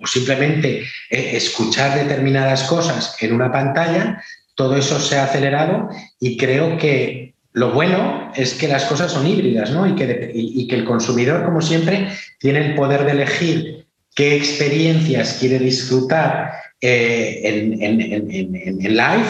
simplemente 0.06 0.82
eh, 1.10 1.30
escuchar 1.32 1.98
determinadas 1.98 2.64
cosas 2.64 3.16
en 3.20 3.32
una 3.32 3.50
pantalla, 3.50 4.22
todo 4.54 4.76
eso 4.76 4.98
se 5.00 5.16
ha 5.16 5.24
acelerado 5.24 5.88
y 6.20 6.36
creo 6.36 6.76
que 6.76 7.34
lo 7.52 7.72
bueno 7.72 8.32
es 8.34 8.54
que 8.54 8.68
las 8.68 8.84
cosas 8.84 9.12
son 9.12 9.26
híbridas 9.26 9.70
¿no? 9.70 9.86
y, 9.86 9.94
que, 9.94 10.30
y, 10.34 10.66
que 10.66 10.74
el 10.74 10.84
consumidor, 10.84 11.44
como 11.44 11.60
siempre, 11.60 12.08
tiene 12.38 12.66
el 12.66 12.74
poder 12.74 13.04
de 13.04 13.12
elegir 13.12 13.86
qué 14.14 14.36
experiencias 14.36 15.38
quiere 15.38 15.58
disfrutar 15.58 16.52
eh, 16.80 17.40
en, 17.44 17.80
en, 17.80 18.78
live 18.82 19.26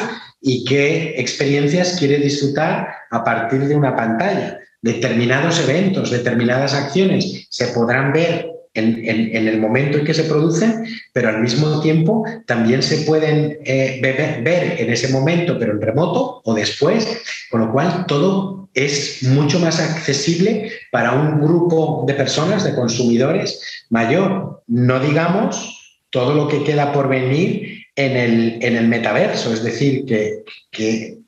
y 0.46 0.62
qué 0.66 1.14
experiencias 1.16 1.96
quiere 1.98 2.18
disfrutar 2.18 2.88
a 3.10 3.24
partir 3.24 3.66
de 3.66 3.74
una 3.74 3.96
pantalla. 3.96 4.60
Determinados 4.82 5.58
eventos, 5.58 6.10
determinadas 6.10 6.74
acciones 6.74 7.46
se 7.48 7.68
podrán 7.68 8.12
ver 8.12 8.50
en, 8.74 9.48
el 9.48 9.58
momento 9.58 9.96
en 9.96 10.04
que 10.04 10.12
se 10.12 10.24
producen, 10.24 10.84
pero 11.14 11.30
al 11.30 11.40
mismo 11.40 11.80
tiempo 11.80 12.24
también 12.46 12.82
se 12.82 12.98
pueden 13.06 13.58
eh, 13.64 14.00
ver, 14.02 14.76
en 14.78 14.92
ese 14.92 15.08
momento, 15.08 15.58
pero 15.58 15.72
en 15.72 15.80
remoto 15.80 16.42
o 16.44 16.54
después, 16.54 17.22
con 17.50 17.62
lo 17.62 17.72
cual 17.72 18.04
todo 18.06 18.68
es 18.74 19.22
mucho 19.22 19.58
más 19.60 19.80
accesible 19.80 20.70
para 20.92 21.12
un 21.12 21.40
grupo 21.40 22.04
de 22.06 22.12
personas, 22.14 22.64
de 22.64 22.74
consumidores 22.74 23.86
mayor. 23.88 24.62
No 24.66 25.00
digamos 25.00 25.96
todo 26.10 26.34
lo 26.34 26.48
que 26.48 26.64
queda 26.64 26.92
por 26.92 27.08
venir 27.08 27.83
en 27.96 28.16
el, 28.16 28.58
en 28.62 28.76
el 28.76 28.88
metaverso, 28.88 29.52
es 29.52 29.62
decir, 29.62 30.04
que, 30.04 30.44
que 30.70 31.18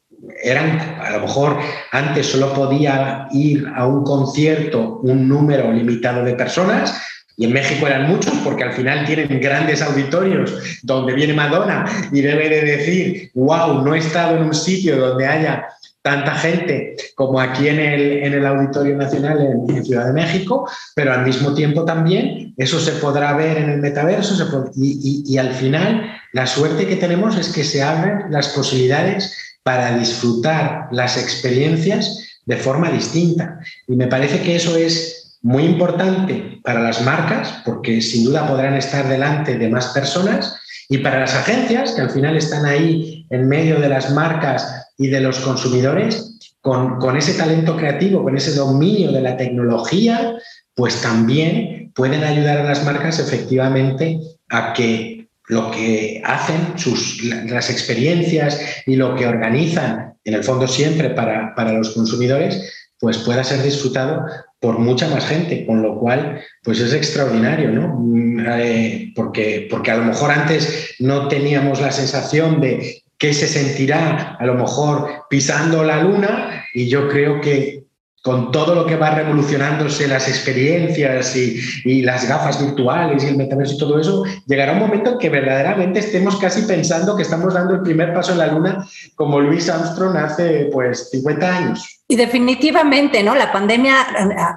eran, 0.42 0.98
a 1.00 1.11
lo 1.11 1.20
mejor 1.20 1.59
antes 1.92 2.26
solo 2.26 2.52
podía 2.52 3.29
ir 3.33 3.66
a 3.74 3.87
un 3.87 4.02
concierto 4.05 5.00
un 5.02 5.29
número 5.29 5.72
limitado 5.72 6.24
de 6.24 6.35
personas, 6.35 7.00
y 7.38 7.44
en 7.44 7.52
México 7.52 7.87
eran 7.87 8.09
muchos 8.09 8.33
porque 8.42 8.64
al 8.64 8.72
final 8.72 9.05
tienen 9.05 9.40
grandes 9.40 9.83
auditorios 9.83 10.55
donde 10.83 11.12
viene 11.12 11.35
Madonna 11.35 11.85
y 12.11 12.22
debe 12.22 12.48
de 12.48 12.62
decir, 12.62 13.31
wow, 13.35 13.85
no 13.85 13.94
he 13.94 13.98
estado 13.98 14.37
en 14.37 14.44
un 14.44 14.55
sitio 14.55 14.96
donde 14.96 15.26
haya 15.26 15.66
tanta 16.00 16.35
gente 16.37 16.96
como 17.14 17.38
aquí 17.38 17.68
en 17.68 17.79
el, 17.79 18.00
en 18.22 18.33
el 18.33 18.46
Auditorio 18.46 18.96
Nacional 18.96 19.38
en, 19.68 19.85
Ciudad 19.85 20.07
de 20.07 20.12
México, 20.14 20.68
pero 20.94 21.12
al 21.12 21.26
mismo 21.26 21.52
tiempo 21.52 21.85
también 21.85 22.55
eso 22.57 22.81
se 22.81 22.92
podrá 22.92 23.37
ver 23.37 23.59
en 23.59 23.68
el 23.68 23.81
metaverso 23.81 24.70
y, 24.74 25.22
y 25.26 25.37
al 25.37 25.52
final 25.52 26.11
la 26.32 26.46
suerte 26.46 26.86
que 26.86 26.96
tenemos 26.96 27.36
es 27.36 27.52
que 27.52 27.64
se 27.64 27.82
abren 27.82 28.30
las 28.30 28.48
posibilidades 28.48 29.34
para 29.62 29.96
disfrutar 29.98 30.88
las 30.92 31.16
experiencias 31.16 32.38
de 32.44 32.56
forma 32.56 32.90
distinta. 32.90 33.58
Y 33.88 33.96
me 33.96 34.06
parece 34.06 34.40
que 34.42 34.56
eso 34.56 34.76
es 34.76 35.38
muy 35.42 35.64
importante 35.64 36.60
para 36.62 36.80
las 36.80 37.02
marcas, 37.02 37.62
porque 37.64 38.00
sin 38.00 38.24
duda 38.24 38.46
podrán 38.46 38.74
estar 38.74 39.08
delante 39.08 39.58
de 39.58 39.68
más 39.68 39.88
personas, 39.88 40.56
y 40.88 40.98
para 40.98 41.20
las 41.20 41.34
agencias, 41.34 41.92
que 41.92 42.02
al 42.02 42.10
final 42.10 42.36
están 42.36 42.64
ahí 42.64 43.26
en 43.30 43.48
medio 43.48 43.80
de 43.80 43.88
las 43.88 44.12
marcas 44.12 44.86
y 44.96 45.08
de 45.08 45.20
los 45.20 45.40
consumidores, 45.40 46.54
con, 46.60 46.98
con 46.98 47.16
ese 47.16 47.34
talento 47.34 47.76
creativo, 47.76 48.22
con 48.22 48.36
ese 48.36 48.54
dominio 48.54 49.12
de 49.12 49.20
la 49.20 49.36
tecnología, 49.36 50.34
pues 50.74 51.00
también 51.00 51.92
pueden 51.94 52.22
ayudar 52.22 52.58
a 52.58 52.64
las 52.64 52.84
marcas 52.84 53.18
efectivamente 53.18 54.20
a 54.50 54.72
que 54.72 55.15
lo 55.48 55.70
que 55.70 56.20
hacen, 56.24 56.78
sus, 56.78 57.22
las 57.24 57.70
experiencias 57.70 58.61
y 58.87 58.96
lo 58.96 59.14
que 59.14 59.26
organizan, 59.26 60.14
en 60.24 60.35
el 60.35 60.44
fondo 60.44 60.66
siempre 60.66 61.11
para, 61.11 61.54
para 61.54 61.72
los 61.72 61.90
consumidores, 61.90 62.72
pues 62.98 63.18
pueda 63.18 63.44
ser 63.44 63.62
disfrutado 63.62 64.24
por 64.59 64.78
mucha 64.78 65.09
más 65.09 65.26
gente, 65.26 65.66
con 65.66 65.82
lo 65.82 65.98
cual, 65.98 66.40
pues 66.62 66.80
es 66.80 66.92
extraordinario, 66.92 67.70
¿no? 67.70 67.94
Mm, 67.98 68.40
eh, 68.48 69.12
porque, 69.14 69.68
porque 69.70 69.90
a 69.90 69.96
lo 69.96 70.04
mejor 70.04 70.30
antes 70.30 70.94
no 70.98 71.28
teníamos 71.28 71.80
la 71.80 71.92
sensación 71.92 72.61
de 72.61 73.02
qué 73.18 73.32
se 73.32 73.46
sentirá 73.46 74.37
a 74.38 74.46
lo 74.46 74.54
mejor 74.54 75.24
pisando 75.30 75.85
la 75.85 76.02
luna 76.02 76.64
y 76.74 76.88
yo 76.88 77.09
creo 77.09 77.40
que 77.40 77.86
con 78.26 78.50
todo 78.50 78.74
lo 78.74 78.84
que 78.86 78.96
va 78.96 79.10
revolucionándose 79.10 80.08
las 80.08 80.26
experiencias 80.26 81.36
y, 81.36 82.02
las 82.02 82.28
gafas 82.28 82.60
virtuales 82.60 83.22
y 83.22 83.28
el 83.28 83.36
metaverso 83.36 83.76
y 83.76 83.78
todo 83.78 84.00
eso, 84.00 84.24
llegará 84.46 84.72
un 84.72 84.80
momento 84.80 85.12
en 85.12 85.18
que 85.18 85.30
verdaderamente 85.30 86.00
estemos 86.00 86.34
casi 86.34 86.62
pensando 86.62 87.14
que 87.14 87.22
estamos 87.22 87.54
dando 87.54 87.74
el 87.74 87.82
primer 87.82 88.12
paso 88.12 88.32
en 88.32 88.38
la 88.38 88.48
luna 88.48 88.84
como 89.14 89.38
Luis 89.38 89.68
Armstrong 89.68 90.16
hace 90.16 90.68
pues 90.72 91.08
50 91.10 91.56
años. 91.56 92.00
Y 92.08 92.16
definitivamente, 92.16 93.22
¿no? 93.22 93.36
La 93.36 93.52
pandemia 93.52 93.94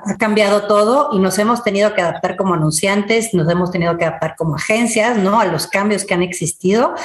ha 0.08 0.17
cambiado 0.17 0.63
todo 0.63 1.10
y 1.13 1.19
nos 1.19 1.38
hemos 1.38 1.63
tenido 1.63 1.93
que 1.93 2.01
adaptar 2.01 2.38
como 2.38 2.55
anunciantes, 2.55 3.36
nos 3.36 3.47
hemos 3.51 3.69
tenido 3.69 3.99
que 3.99 4.05
adaptar 4.05 4.34
como 4.36 4.55
agencias, 4.55 5.15
¿no? 5.15 5.39
A 5.39 5.45
los 5.45 5.67
cambios 5.67 6.05
que 6.05 6.15
han 6.15 6.23
existido. 6.23 6.95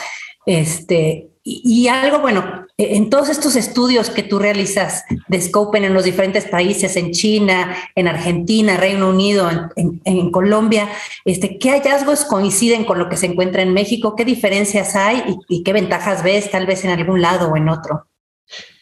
Este, 0.46 1.28
y, 1.42 1.88
algo, 1.88 2.20
bueno, 2.20 2.63
en 2.76 3.08
todos 3.08 3.28
estos 3.28 3.54
estudios 3.54 4.10
que 4.10 4.24
tú 4.24 4.40
realizas 4.40 5.04
de 5.28 5.40
Scopen 5.40 5.84
en 5.84 5.94
los 5.94 6.04
diferentes 6.04 6.44
países, 6.46 6.96
en 6.96 7.12
China, 7.12 7.76
en 7.94 8.08
Argentina, 8.08 8.76
Reino 8.76 9.10
Unido, 9.10 9.48
en, 9.76 10.30
Colombia, 10.30 10.88
este, 11.24 11.58
¿qué 11.58 11.70
hallazgos 11.70 12.24
coinciden 12.24 12.84
con 12.84 12.98
lo 12.98 13.08
que 13.08 13.16
se 13.16 13.26
encuentra 13.26 13.62
en 13.62 13.72
México? 13.72 14.16
¿Qué 14.16 14.24
diferencias 14.24 14.96
hay 14.96 15.22
y, 15.48 15.62
qué 15.62 15.72
ventajas 15.72 16.24
ves 16.24 16.50
tal 16.50 16.66
vez 16.66 16.84
en 16.84 16.90
algún 16.90 17.22
lado 17.22 17.52
o 17.52 17.56
en 17.56 17.68
otro? 17.68 18.08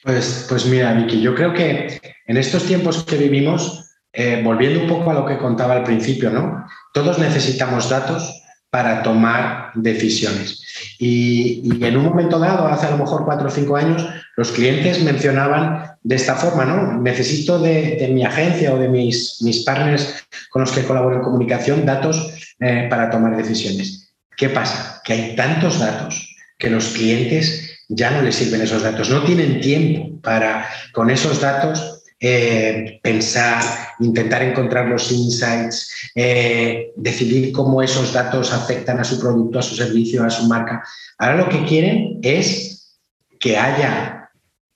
Pues, 0.03 0.47
pues 0.49 0.65
mira, 0.67 0.95
Vicky, 0.95 1.21
yo 1.21 1.35
creo 1.35 1.53
que 1.53 2.01
en 2.27 2.37
estos 2.37 2.65
tiempos 2.65 3.05
que 3.05 3.17
vivimos, 3.17 3.91
eh, 4.13 4.41
volviendo 4.43 4.81
un 4.81 4.89
poco 4.89 5.11
a 5.11 5.15
lo 5.15 5.27
que 5.27 5.39
contaba 5.39 5.75
al 5.75 5.85
principio, 5.85 6.31
¿no? 6.31 6.65
Todos 6.95 7.19
necesitamos 7.19 7.91
datos 7.91 8.42
para 8.73 9.03
tomar 9.03 9.71
decisiones. 9.75 10.65
Y, 10.99 11.61
en 11.85 11.95
un 11.95 12.07
momento 12.07 12.39
dado, 12.39 12.67
hace 12.69 12.87
a 12.87 12.93
lo 12.93 12.97
mejor 12.97 13.27
cuatro 13.27 13.49
o 13.49 13.51
cinco 13.51 13.77
años, 13.77 14.03
los 14.35 14.51
clientes 14.51 15.05
mencionaban 15.05 15.93
de 16.03 16.15
esta 16.17 16.37
forma, 16.37 16.65
¿no? 16.65 16.99
Necesito 17.03 17.59
de, 17.59 18.11
mi 18.15 18.25
agencia 18.25 18.73
o 18.73 18.79
de 18.79 18.89
mis, 18.89 19.43
mis, 19.43 19.63
partners 19.63 20.25
con 20.49 20.63
los 20.63 20.73
que 20.73 20.85
colaboro 20.85 21.17
en 21.17 21.23
comunicación 21.23 21.85
datos 21.85 22.33
eh, 22.61 22.87
para 22.89 23.11
tomar 23.11 23.37
decisiones. 23.37 24.15
¿Qué 24.39 24.49
pasa? 24.49 25.03
Que 25.05 25.13
hay 25.13 25.37
tantos 25.37 25.79
datos 25.79 26.35
que 26.57 26.71
los 26.71 26.87
clientes 26.95 27.79
ya 27.91 28.11
no 28.11 28.23
les 28.23 28.37
sirven 28.37 28.63
esos 28.63 28.83
datos, 28.83 29.11
no 29.11 29.23
tienen 29.25 29.61
tiempo 29.61 30.19
para 30.23 30.67
con 30.95 31.11
esos 31.11 31.43
datos 31.43 32.02
eh, 32.25 33.01
pensar, 33.03 33.65
intentar 33.99 34.43
encontrar 34.43 34.87
los 34.87 35.11
insights, 35.11 36.13
eh, 36.15 36.93
decidir 36.95 37.51
cómo 37.51 37.83
esos 37.83 38.13
datos 38.13 38.53
afectan 38.53 39.01
a 39.01 39.05
su 39.05 39.19
producto, 39.19 39.59
a 39.59 39.63
su 39.63 39.75
servicio, 39.75 40.23
a 40.23 40.31
su 40.31 40.47
marca. 40.47 40.85
Ahora 41.19 41.39
lo 41.39 41.49
que 41.49 41.65
quieren 41.65 42.21
es 42.23 42.97
que 43.41 43.57
haya 43.59 44.31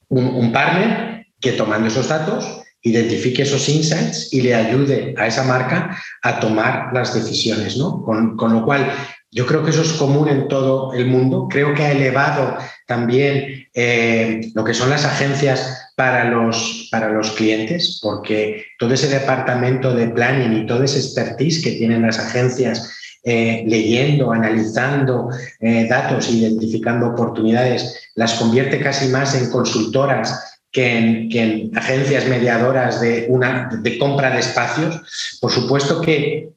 un, 0.08 0.52
partner 0.52 1.26
que 1.40 1.52
tomando 1.52 1.86
esos 1.86 2.08
datos 2.08 2.62
identifique 2.82 3.42
esos 3.42 3.68
insights 3.68 4.32
y 4.32 4.40
le 4.40 4.52
ayude 4.52 5.14
a 5.16 5.28
esa 5.28 5.44
marca 5.44 5.96
a 6.24 6.40
tomar 6.40 6.92
las 6.92 7.14
decisiones. 7.14 7.76
¿no? 7.76 8.02
Con, 8.02 8.36
con 8.36 8.54
lo 8.54 8.64
cual, 8.64 8.90
yo 9.30 9.46
creo 9.46 9.64
que 9.64 9.70
eso 9.70 9.82
es 9.82 9.92
común 9.92 10.28
en 10.28 10.48
todo 10.48 10.92
el 10.94 11.06
mundo. 11.06 11.48
Creo 11.50 11.74
que 11.74 11.82
ha 11.82 11.92
elevado 11.92 12.56
también 12.86 13.66
eh, 13.74 14.50
lo 14.54 14.64
que 14.64 14.74
son 14.74 14.90
las 14.90 15.04
agencias 15.04 15.90
para 15.96 16.24
los, 16.24 16.88
para 16.90 17.10
los 17.10 17.32
clientes, 17.32 17.98
porque 18.02 18.64
todo 18.78 18.94
ese 18.94 19.08
departamento 19.08 19.94
de 19.94 20.08
planning 20.08 20.62
y 20.62 20.66
todo 20.66 20.84
ese 20.84 20.98
expertise 20.98 21.62
que 21.62 21.72
tienen 21.72 22.02
las 22.02 22.18
agencias 22.18 22.92
eh, 23.24 23.64
leyendo, 23.66 24.30
analizando 24.30 25.30
eh, 25.58 25.86
datos, 25.88 26.30
identificando 26.30 27.08
oportunidades, 27.08 28.10
las 28.14 28.34
convierte 28.34 28.78
casi 28.78 29.08
más 29.08 29.34
en 29.34 29.50
consultoras 29.50 30.60
que 30.70 30.96
en, 30.96 31.28
que 31.28 31.42
en, 31.42 31.76
agencias 31.76 32.26
mediadoras 32.26 33.00
de, 33.00 33.26
una, 33.28 33.68
de 33.82 33.98
compra 33.98 34.30
de 34.30 34.40
espacios. 34.40 35.38
Por 35.40 35.50
supuesto 35.50 36.00
que 36.00 36.50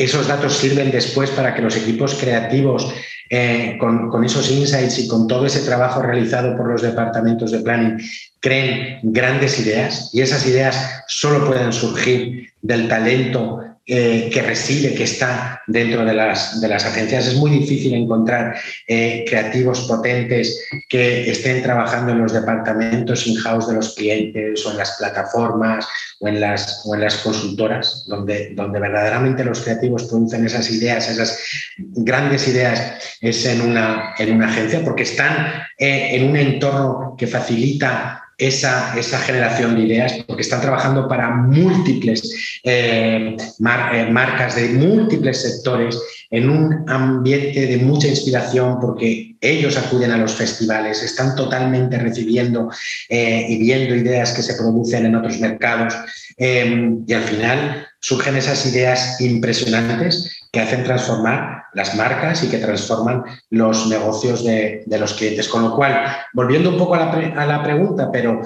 esos 0.00 0.26
datos 0.26 0.56
sirven 0.56 0.90
después 0.90 1.30
para 1.30 1.54
que 1.54 1.60
los 1.60 1.76
equipos 1.76 2.14
creativos, 2.14 2.90
eh, 3.28 3.76
con, 3.78 4.24
esos 4.24 4.50
insights 4.50 4.98
y 4.98 5.06
con 5.06 5.28
todo 5.28 5.44
ese 5.44 5.60
trabajo 5.60 6.00
realizado 6.00 6.56
por 6.56 6.68
los 6.68 6.80
departamentos 6.80 7.50
de 7.50 7.60
planning, 7.60 7.98
creen 8.40 9.00
grandes 9.02 9.60
ideas. 9.60 10.08
Y 10.14 10.22
esas 10.22 10.46
ideas 10.46 11.04
solo 11.06 11.46
pueden 11.46 11.70
surgir 11.72 12.50
del 12.62 12.88
talento 12.88 13.60
eh, 13.86 14.30
que 14.32 14.42
reside, 14.42 14.94
que 14.94 15.04
está 15.04 15.62
dentro 15.66 16.04
de 16.04 16.14
las, 16.14 16.60
de 16.60 16.68
las 16.68 16.84
agencias. 16.84 17.26
Es 17.26 17.34
muy 17.34 17.50
difícil 17.50 17.94
encontrar 17.94 18.54
eh, 18.86 19.24
creativos 19.28 19.80
potentes 19.88 20.68
que 20.88 21.30
estén 21.30 21.62
trabajando 21.62 22.12
en 22.12 22.20
los 22.20 22.32
departamentos 22.32 23.26
in-house 23.26 23.68
de 23.68 23.74
los 23.74 23.94
clientes 23.94 24.64
o 24.64 24.70
en 24.70 24.76
las 24.76 24.96
plataformas 24.96 25.88
o 26.20 26.28
en 26.28 26.40
las, 26.40 26.82
o 26.86 26.94
en 26.94 27.00
las 27.00 27.16
consultoras, 27.16 28.04
donde, 28.06 28.52
donde 28.54 28.78
verdaderamente 28.78 29.44
los 29.44 29.62
creativos 29.62 30.04
producen 30.04 30.46
esas 30.46 30.70
ideas, 30.70 31.08
esas 31.08 31.38
grandes 31.78 32.46
ideas, 32.46 33.16
es 33.20 33.44
en 33.46 33.62
una, 33.62 34.14
en 34.18 34.34
una 34.36 34.48
agencia, 34.48 34.84
porque 34.84 35.02
están 35.02 35.52
eh, 35.78 36.10
en 36.12 36.28
un 36.28 36.36
entorno 36.36 37.16
que 37.18 37.26
facilita 37.26 38.22
esa, 38.40 38.98
esa, 38.98 39.18
generación 39.18 39.76
de 39.76 39.82
ideas, 39.82 40.24
porque 40.26 40.42
están 40.42 40.60
trabajando 40.60 41.06
para 41.06 41.30
múltiples 41.30 42.60
eh, 42.64 43.36
eh, 43.36 44.08
marcas 44.10 44.56
de 44.56 44.70
múltiples 44.70 45.42
sectores 45.42 46.19
en 46.30 46.48
un 46.48 46.84
ambiente 46.88 47.66
de 47.66 47.76
mucha 47.78 48.06
inspiración, 48.06 48.78
porque 48.80 49.34
ellos 49.40 49.76
acuden 49.76 50.12
a 50.12 50.18
los 50.18 50.34
festivales, 50.34 51.02
están 51.02 51.34
totalmente 51.34 51.98
recibiendo 51.98 52.70
eh, 53.08 53.46
y 53.48 53.58
viendo 53.58 53.96
ideas 53.96 54.32
que 54.32 54.42
se 54.42 54.54
producen 54.54 55.06
en 55.06 55.16
otros 55.16 55.40
mercados 55.40 55.94
y 56.40 57.12
al 57.12 57.22
final 57.24 57.86
surgen 58.00 58.36
esas 58.36 58.64
ideas 58.64 59.20
impresionantes 59.20 60.40
que 60.50 60.60
hacen 60.60 60.84
transformar 60.84 61.64
las 61.74 61.94
marcas 61.94 62.42
y 62.42 62.48
que 62.48 62.58
transforman 62.58 63.22
los 63.50 63.88
negocios 63.88 64.44
de, 64.44 64.82
los 64.86 65.14
clientes. 65.14 65.48
Con 65.48 65.62
lo 65.62 65.76
cual, 65.76 66.06
volviendo 66.32 66.70
un 66.70 66.78
poco 66.78 66.94
a 66.94 66.98
la, 67.46 67.62
pregunta, 67.62 68.10
pero, 68.10 68.40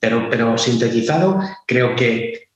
pero, 0.00 0.30
pero 0.30 0.58
sintetizado, 0.58 1.40
creo 1.66 1.94
que 1.94 2.48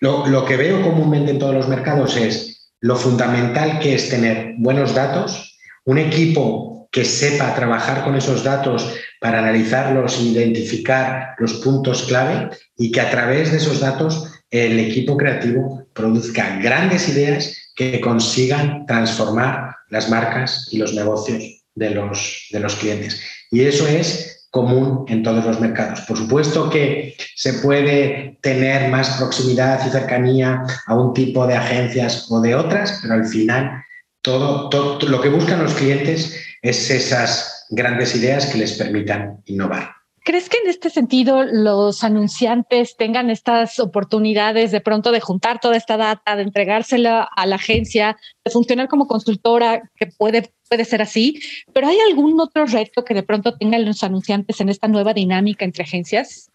lo, 0.00 0.26
lo 0.26 0.44
que 0.44 0.56
veo 0.56 0.82
comúnmente 0.82 1.30
en 1.30 1.38
todos 1.38 1.54
los 1.54 1.68
mercados 1.68 2.16
es 2.16 2.53
lo 2.84 2.96
fundamental 2.96 3.78
que 3.78 3.94
es 3.94 4.10
tener 4.10 4.56
buenos 4.58 4.94
datos, 4.94 5.58
un 5.86 5.96
equipo 5.96 6.86
que 6.92 7.06
sepa 7.06 7.54
trabajar 7.54 8.04
con 8.04 8.14
esos 8.14 8.44
datos 8.44 8.92
para 9.20 9.38
analizarlos 9.38 10.18
e 10.18 10.24
identificar 10.24 11.30
los 11.38 11.54
puntos 11.64 12.02
clave 12.02 12.50
y 12.76 12.92
que 12.92 13.00
a 13.00 13.10
través 13.10 13.52
de 13.52 13.56
esos 13.56 13.80
datos 13.80 14.30
el 14.50 14.78
equipo 14.78 15.16
creativo 15.16 15.86
produzca 15.94 16.58
grandes 16.58 17.08
ideas 17.08 17.56
que 17.74 18.02
consigan 18.02 18.84
transformar 18.84 19.76
las 19.88 20.10
marcas 20.10 20.68
y 20.70 20.76
los 20.76 20.92
negocios 20.92 21.42
de 21.74 21.88
los, 21.88 22.48
de 22.50 22.60
los 22.60 22.74
clientes. 22.76 23.18
Y 23.50 23.62
eso 23.62 23.88
es 23.88 24.33
común 24.54 25.04
en 25.08 25.24
todos 25.24 25.44
los 25.44 25.60
mercados. 25.60 26.02
Por 26.02 26.16
supuesto 26.16 26.70
que 26.70 27.16
se 27.34 27.54
puede 27.54 28.38
tener 28.40 28.88
más 28.88 29.16
proximidad 29.16 29.84
y 29.84 29.90
cercanía 29.90 30.62
a 30.86 30.94
un 30.94 31.12
tipo 31.12 31.44
de 31.48 31.56
agencias 31.56 32.28
o 32.30 32.40
de 32.40 32.54
otras, 32.54 33.00
pero 33.02 33.14
al 33.14 33.26
final 33.26 33.82
todo, 34.22 34.68
todo 34.68 35.00
lo 35.08 35.20
que 35.20 35.28
buscan 35.28 35.60
los 35.60 35.74
clientes 35.74 36.40
es 36.62 36.88
esas 36.88 37.66
grandes 37.70 38.14
ideas 38.14 38.46
que 38.46 38.58
les 38.58 38.74
permitan 38.74 39.42
innovar. 39.46 39.93
¿Crees 40.26 40.48
que 40.48 40.56
en 40.56 40.70
este 40.70 40.88
sentido 40.88 41.44
los 41.44 42.02
anunciantes 42.02 42.96
tengan 42.96 43.28
estas 43.28 43.78
oportunidades 43.78 44.72
de 44.72 44.80
pronto 44.80 45.12
de 45.12 45.20
juntar 45.20 45.60
toda 45.60 45.76
esta 45.76 45.98
data, 45.98 46.34
de 46.34 46.44
entregársela 46.44 47.28
a 47.36 47.44
la 47.44 47.56
agencia, 47.56 48.16
de 48.42 48.50
funcionar 48.50 48.88
como 48.88 49.06
consultora, 49.06 49.90
que 49.96 50.06
puede, 50.06 50.54
puede 50.70 50.86
ser 50.86 51.02
así? 51.02 51.42
Pero 51.74 51.88
¿hay 51.88 51.98
algún 52.08 52.40
otro 52.40 52.64
reto 52.64 53.04
que 53.04 53.12
de 53.12 53.22
pronto 53.22 53.58
tengan 53.58 53.84
los 53.84 54.02
anunciantes 54.02 54.62
en 54.62 54.70
esta 54.70 54.88
nueva 54.88 55.12
dinámica 55.12 55.66
entre 55.66 55.84
agencias? 55.84 56.50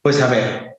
Pues 0.00 0.22
a 0.22 0.28
ver, 0.28 0.76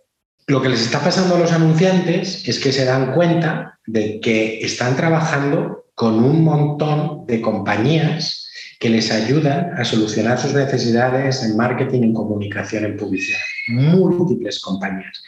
lo 0.48 0.62
que 0.62 0.70
les 0.70 0.82
está 0.82 1.02
pasando 1.02 1.36
a 1.36 1.40
los 1.40 1.52
anunciantes 1.52 2.48
es 2.48 2.58
que 2.58 2.72
se 2.72 2.86
dan 2.86 3.14
cuenta 3.14 3.80
de 3.86 4.22
que 4.22 4.62
están 4.62 4.96
trabajando 4.96 5.88
con 5.94 6.24
un 6.24 6.42
montón 6.42 7.26
de 7.26 7.42
compañías 7.42 8.44
que 8.80 8.90
les 8.90 9.12
ayudan 9.12 9.72
a 9.78 9.84
solucionar 9.84 10.38
sus 10.38 10.54
necesidades 10.54 11.44
en 11.44 11.56
marketing, 11.56 12.04
en 12.04 12.14
comunicación, 12.14 12.86
en 12.86 12.98
publicidad. 12.98 13.40
Múltiples 13.68 14.60
compañías. 14.60 15.22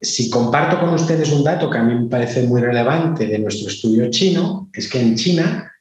si 0.00 0.28
comparto 0.28 0.78
con 0.78 0.90
ustedes 0.90 1.32
un 1.32 1.42
dato 1.42 1.70
que 1.70 1.78
a 1.78 1.82
mí 1.82 1.94
me 1.94 2.08
parece 2.08 2.42
muy 2.42 2.60
relevante 2.60 3.26
de 3.26 3.38
nuestro 3.38 3.68
estudio 3.68 4.10
chino, 4.10 4.68
es 4.72 4.88
que 4.88 5.00
en 5.00 5.14
China 5.16 5.72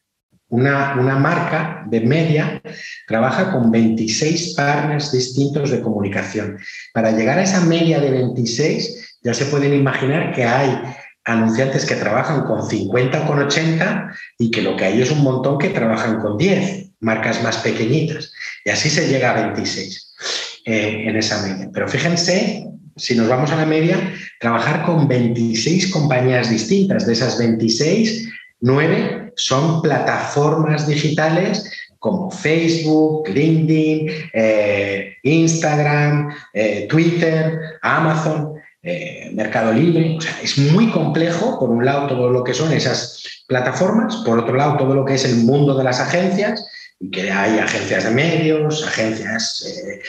una, 0.48 0.95
una, 1.00 1.17
marca 1.17 1.84
de 1.89 2.02
media 2.02 2.62
trabaja 3.08 3.52
con 3.52 3.71
26 3.71 4.54
partners 4.56 5.12
distintos 5.12 5.71
de 5.71 5.82
comunicación. 5.82 6.58
Para 6.93 7.12
llegar 7.12 7.39
a 7.39 7.43
esa 7.43 7.62
media 7.65 8.00
de 8.00 8.12
26, 8.12 9.17
ya 9.21 9.34
se 9.34 9.45
pueden 9.45 9.74
imaginar 9.74 10.34
que 10.34 10.43
hay 10.43 10.80
anunciantes 11.25 11.85
que 11.85 11.95
trabajan 11.95 12.43
con 12.43 12.67
50 12.67 13.21
o 13.21 13.27
con 13.27 13.39
80 13.39 14.15
y 14.38 14.51
que 14.51 14.61
lo 14.61 14.77
que 14.77 14.85
hay 14.85 15.01
es 15.01 15.11
un 15.11 15.23
montón 15.23 15.57
que 15.57 15.69
trabajan 15.69 16.19
con 16.21 16.38
10, 16.38 16.91
marcas 16.99 17.43
más 17.43 17.57
pequeñitas. 17.57 18.31
Y 18.63 18.69
así 18.69 18.89
se 18.89 19.07
llega 19.07 19.31
a 19.31 19.47
26 19.47 20.13
eh, 20.65 21.05
en 21.07 21.15
esa 21.15 21.41
media. 21.41 21.69
Pero 21.73 21.88
fíjense, 21.88 22.67
si 22.95 23.15
nos 23.15 23.27
vamos 23.27 23.51
a 23.51 23.57
la 23.57 23.65
media, 23.65 23.97
trabajar 24.39 24.85
con 24.85 25.07
26 25.07 25.91
compañías 25.91 26.49
distintas. 26.49 27.05
De 27.05 27.13
esas 27.13 27.38
26, 27.38 28.29
9 28.61 29.33
son 29.35 29.81
plataformas 29.81 30.88
digitales 30.88 31.69
como 31.99 32.29
Facebook, 32.29 33.27
LinkedIn, 33.29 34.11
eh, 34.33 35.15
Instagram, 35.23 36.29
eh, 36.53 36.85
Twitter, 36.88 37.59
Amazon. 37.81 38.54
Eh, 38.88 39.32
Mercado 39.34 39.74
Libre. 39.74 40.15
O 40.15 40.21
sea, 40.21 40.39
es 40.43 40.60
muy 40.60 40.91
complejo, 40.91 41.60
por 41.60 41.71
un 41.71 41.84
lado, 41.84 42.06
todo 42.06 42.30
lo 42.30 42.43
que 42.43 42.54
son 42.54 42.71
esas 42.71 43.43
plataformas, 43.48 44.17
por 44.17 44.38
otro 44.38 44.56
lado, 44.56 44.78
todo 44.78 44.93
lo 44.93 45.04
que 45.04 45.15
es 45.15 45.26
el 45.26 45.38
mundo 45.38 45.76
de 45.76 45.84
las 45.84 46.00
agencias, 46.00 46.63
y 47.00 47.10
que 47.10 47.32
hay 47.32 47.58
agencias 47.58 48.04
de 48.04 48.12
medios, 48.12 48.86
agencias 48.86 49.65
eh, 49.65 50.02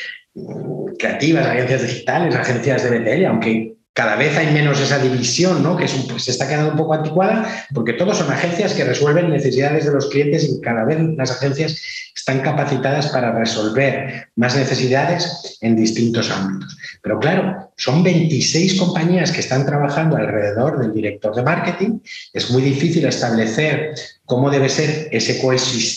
creativas, 0.99 1.47
agencias 1.47 1.83
digitales, 1.83 2.35
agencias 2.35 2.83
de 2.83 2.99
BTL, 2.99 3.25
aunque 3.25 3.77
cada 3.97 4.17
vez 4.17 4.37
hay 4.37 4.53
menos 4.53 4.79
esa 4.79 4.99
división, 4.99 5.63
¿no? 5.63 5.75
que 5.75 5.87
pues, 6.07 6.25
se 6.25 6.31
está 6.31 6.47
quedando 6.47 6.73
un 6.73 6.77
poco 6.77 6.93
anticuada, 6.93 7.67
porque 7.73 7.95
todos 7.95 8.19
son 8.19 8.31
agencias 8.31 8.75
que 8.75 8.85
resuelven 8.85 9.31
necesidades 9.31 9.87
de 9.87 9.93
los 9.93 10.11
clientes 10.11 10.45
y 10.45 10.61
cada 10.61 10.85
vez 10.85 10.99
las 11.17 11.31
agencias 11.31 11.81
están 12.15 12.41
capacitadas 12.41 13.07
para 13.07 13.33
resolver 13.33 14.29
más 14.37 14.55
necesidades 14.55 15.57
en 15.63 15.77
distintos 15.77 16.31
ámbitos. 16.31 16.77
Pero 17.03 17.19
claro, 17.21 17.73
son 17.79 18.03
26 18.03 18.79
compañías 18.79 19.33
que 19.33 19.41
están 19.41 19.65
trabajando 19.65 20.19
alrededor 20.19 20.79
del 20.79 20.93
director 20.93 21.35
de 21.35 21.43
marketing. 21.43 22.01
Es 22.35 22.51
muy 22.51 22.61
difícil 22.61 23.07
establecer 23.07 23.95
cómo 24.27 24.51
debe 24.51 24.69
ser 24.69 25.09
ese 25.11 25.41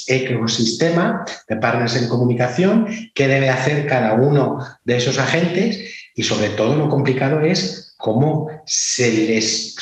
ecosistema 0.08 1.26
de 1.50 1.56
partners 1.58 1.98
en 1.98 2.08
comunicación, 2.08 2.88
qué 3.14 3.28
debe 3.28 3.50
hacer 3.50 3.88
cada 3.88 4.14
uno 4.14 4.66
de 4.86 4.96
esos 4.96 5.20
agentes 5.20 5.82
y 6.16 6.24
sobre 6.24 6.50
todo 6.50 6.76
lo 6.78 6.88
complicado 6.88 7.42
es 7.42 7.89
cómo 8.00 8.48
se, 8.66 9.12
les, 9.12 9.76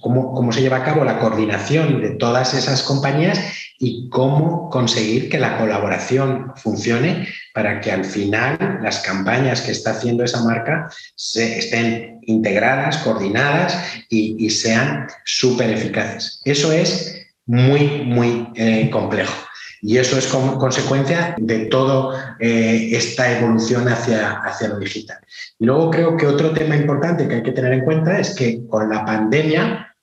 cómo, 0.00 0.32
cómo 0.32 0.52
se 0.52 0.62
lleva 0.62 0.78
a 0.78 0.84
cabo 0.84 1.04
la 1.04 1.18
coordinación 1.18 2.00
de 2.00 2.12
todas 2.12 2.54
esas 2.54 2.82
compañías 2.82 3.38
y 3.78 4.08
cómo 4.08 4.70
conseguir 4.70 5.28
que 5.28 5.38
la 5.38 5.58
colaboración 5.58 6.50
funcione 6.56 7.28
para 7.52 7.82
que 7.82 7.92
al 7.92 8.06
final 8.06 8.78
las 8.82 9.00
campañas 9.00 9.60
que 9.60 9.72
está 9.72 9.90
haciendo 9.90 10.24
esa 10.24 10.42
marca 10.42 10.88
se, 11.14 11.58
estén 11.58 12.20
integradas, 12.22 12.96
coordinadas 12.98 13.76
y, 14.08 14.48
sean 14.48 15.06
súper 15.26 15.68
eficaces. 15.68 16.40
Eso 16.46 16.72
es 16.72 17.26
muy, 17.44 18.02
muy 18.06 18.48
eh, 18.54 18.88
complejo. 18.90 19.47
Y 19.80 19.98
eso 19.98 20.18
es 20.18 20.26
consecuencia 20.26 21.34
de 21.38 21.66
toda 21.66 22.36
eh, 22.40 22.90
esta 22.92 23.38
evolución 23.38 23.88
hacia, 23.88 24.40
hacia 24.40 24.68
lo 24.68 24.78
digital. 24.78 25.18
Y 25.58 25.66
luego 25.66 25.90
creo 25.90 26.16
que 26.16 26.26
otro 26.26 26.52
tema 26.52 26.76
importante 26.76 27.28
que 27.28 27.36
hay 27.36 27.42
que 27.42 27.52
tener 27.52 27.72
en 27.72 27.84
cuenta 27.84 28.18
es 28.18 28.34
que 28.34 28.66
con 28.66 28.88
la 28.90 29.04
pandemia, 29.04 29.94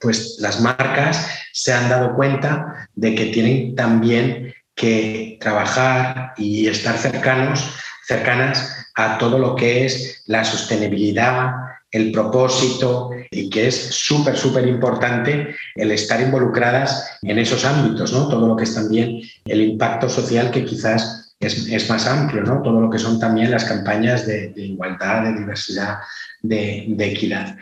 pues 0.00 0.36
las 0.40 0.60
marcas 0.60 1.28
se 1.52 1.72
han 1.72 1.88
dado 1.88 2.14
cuenta 2.14 2.88
de 2.94 3.14
que 3.14 3.26
tienen 3.26 3.74
también 3.74 4.54
que 4.74 5.38
trabajar 5.40 6.34
y 6.36 6.66
estar 6.66 6.96
cercanos, 6.98 7.74
cercanas 8.06 8.86
a 8.94 9.18
todo 9.18 9.38
lo 9.38 9.56
que 9.56 9.86
es 9.86 10.22
la 10.26 10.44
sostenibilidad, 10.44 11.52
el 11.94 12.10
propósito 12.10 13.10
y 13.30 13.48
que 13.48 13.68
es 13.68 13.76
súper, 13.76 14.36
súper 14.36 14.66
importante 14.66 15.54
el 15.76 15.92
estar 15.92 16.20
involucradas 16.20 17.18
en 17.22 17.38
esos 17.38 17.64
ámbitos, 17.64 18.12
¿no? 18.12 18.26
Todo 18.26 18.48
lo 18.48 18.56
que 18.56 18.64
es 18.64 18.74
también 18.74 19.20
el 19.44 19.60
impacto 19.62 20.08
social 20.08 20.50
que 20.50 20.64
quizás 20.64 21.36
es, 21.38 21.88
más 21.88 22.06
amplio, 22.08 22.42
¿no? 22.42 22.62
Todo 22.62 22.80
lo 22.80 22.90
que 22.90 22.98
son 22.98 23.20
también 23.20 23.52
las 23.52 23.64
campañas 23.64 24.26
de, 24.26 24.52
igualdad, 24.56 25.22
de 25.22 25.38
diversidad, 25.38 25.98
de, 26.42 26.96
equidad. 26.98 27.56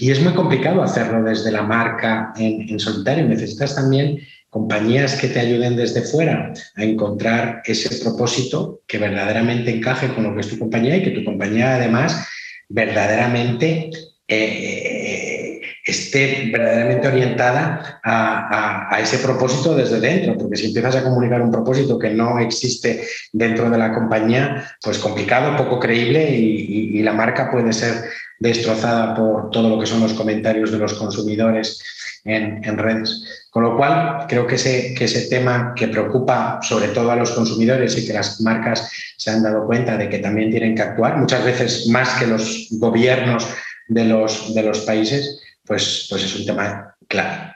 Y 0.00 0.10
es 0.10 0.20
muy 0.20 0.34
complicado 0.34 0.82
hacerlo 0.82 1.22
desde 1.22 1.52
la 1.52 1.62
marca 1.62 2.32
en 2.36 2.80
solitario. 2.80 3.24
Necesitas 3.24 3.76
también 3.76 4.18
compañías 4.50 5.14
que 5.14 5.28
te 5.28 5.38
ayuden 5.38 5.76
desde 5.76 6.02
fuera 6.02 6.52
a 6.74 6.82
encontrar 6.82 7.62
ese 7.66 8.02
propósito 8.02 8.80
que 8.88 8.98
verdaderamente 8.98 9.70
encaje 9.70 10.12
con 10.12 10.24
lo 10.24 10.34
que 10.34 10.40
es 10.40 10.48
tu 10.48 10.58
compañía 10.58 10.96
y 10.96 11.04
que 11.04 11.10
tu 11.10 11.24
compañía 11.24 11.76
además 11.76 12.26
verdaderamente 12.68 13.90
eh, 14.28 15.60
esté 15.86 16.50
verdaderamente 16.52 17.06
orientada 17.06 18.00
a, 18.02 18.98
ese 19.00 19.18
propósito 19.18 19.76
desde 19.76 20.00
dentro, 20.00 20.36
porque 20.36 20.56
si 20.56 20.66
empiezas 20.66 20.96
a 20.96 21.04
comunicar 21.04 21.40
un 21.40 21.52
propósito 21.52 21.98
que 21.98 22.10
no 22.10 22.40
existe 22.40 23.06
dentro 23.32 23.70
de 23.70 23.78
la 23.78 23.94
compañía, 23.94 24.66
pues 24.82 24.98
complicado, 24.98 25.56
poco 25.56 25.78
creíble 25.78 26.30
y, 26.30 27.02
la 27.02 27.12
marca 27.12 27.52
puede 27.52 27.72
ser 27.72 28.10
destrozada 28.40 29.14
por 29.14 29.50
todo 29.50 29.68
lo 29.68 29.78
que 29.78 29.86
son 29.86 30.00
los 30.00 30.12
comentarios 30.14 30.72
de 30.72 30.78
los 30.78 30.94
consumidores 30.94 31.80
en, 32.26 32.62
en 32.64 32.78
redes. 32.78 33.48
Con 33.50 33.62
lo 33.62 33.76
cual, 33.76 34.26
creo 34.28 34.46
que 34.46 34.56
ese, 34.56 34.94
que 34.94 35.04
ese 35.04 35.28
tema 35.28 35.72
que 35.74 35.88
preocupa 35.88 36.60
sobre 36.62 36.88
todo 36.88 37.10
a 37.10 37.16
los 37.16 37.30
consumidores 37.30 37.96
y 37.96 38.06
que 38.06 38.12
las 38.12 38.40
marcas 38.40 38.90
se 39.16 39.30
han 39.30 39.42
dado 39.42 39.66
cuenta 39.66 39.96
de 39.96 40.08
que 40.08 40.18
también 40.18 40.50
tienen 40.50 40.74
que 40.74 40.82
actuar, 40.82 41.16
muchas 41.16 41.44
veces 41.44 41.88
más 41.88 42.18
que 42.18 42.26
los 42.26 42.68
gobiernos 42.72 43.48
de 43.88 44.04
los, 44.04 44.54
de 44.54 44.62
los 44.62 44.80
países, 44.80 45.40
pues, 45.64 46.06
pues 46.10 46.24
es 46.24 46.36
un 46.36 46.46
tema 46.46 46.96
clave. 47.08 47.54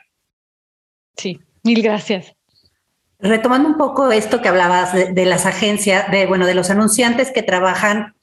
Sí, 1.17 1.39
mil 1.63 1.83
gracias. 1.83 2.33
Retomando 3.19 3.69
un 3.69 3.77
poco 3.77 4.11
esto 4.11 4.41
que 4.41 4.49
hablabas 4.49 4.95
de, 4.95 5.13
de, 5.13 5.27
las 5.27 5.45
agencias, 5.45 6.11
de 6.11 6.27
bueno, 6.27 6.47
de 6.47 6.55
los 6.55 6.71
anunciantes 6.71 7.31
que 7.31 7.43
trabajan 7.43 8.15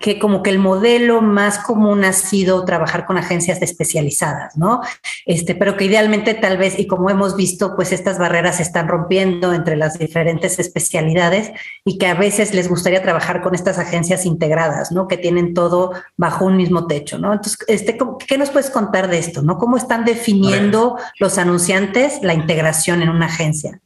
que 0.00 0.18
como 0.18 0.42
que 0.42 0.50
el 0.50 0.58
modelo 0.58 1.20
más 1.20 1.58
común 1.58 2.04
ha 2.04 2.12
sido 2.12 2.64
trabajar 2.64 3.06
con 3.06 3.18
agencias 3.18 3.60
especializadas, 3.62 4.56
¿no? 4.56 4.80
Este, 5.26 5.54
pero 5.54 5.76
que 5.76 5.86
idealmente 5.86 6.34
tal 6.34 6.58
vez, 6.58 6.78
y 6.78 6.86
como 6.86 7.10
hemos 7.10 7.36
visto, 7.36 7.74
pues 7.74 7.92
estas 7.92 8.18
barreras 8.18 8.56
se 8.56 8.62
están 8.62 8.88
rompiendo 8.88 9.52
entre 9.52 9.76
las 9.76 9.98
diferentes 9.98 10.58
especialidades 10.58 11.50
y 11.84 11.98
que 11.98 12.06
a 12.06 12.14
veces 12.14 12.54
les 12.54 12.68
gustaría 12.68 13.02
trabajar 13.02 13.42
con 13.42 13.54
estas 13.54 13.78
agencias 13.78 14.24
integradas, 14.24 14.92
¿no? 14.92 15.08
Que 15.08 15.16
tienen 15.16 15.54
todo 15.54 15.92
bajo 16.16 16.44
un 16.44 16.56
mismo 16.56 16.86
techo, 16.86 17.18
¿no? 17.18 17.32
Entonces, 17.32 17.58
este, 17.66 17.98
¿qué 18.26 18.38
nos 18.38 18.50
puedes 18.50 18.70
contar 18.70 19.08
de 19.08 19.18
esto, 19.18 19.42
¿no? 19.42 19.58
¿Cómo 19.58 19.76
están 19.76 20.04
definiendo 20.04 20.96
los 21.18 21.38
anunciantes 21.38 22.20
la 22.22 22.34
integración 22.34 23.02
en 23.02 23.08
una 23.08 23.26
agencia? 23.26 23.80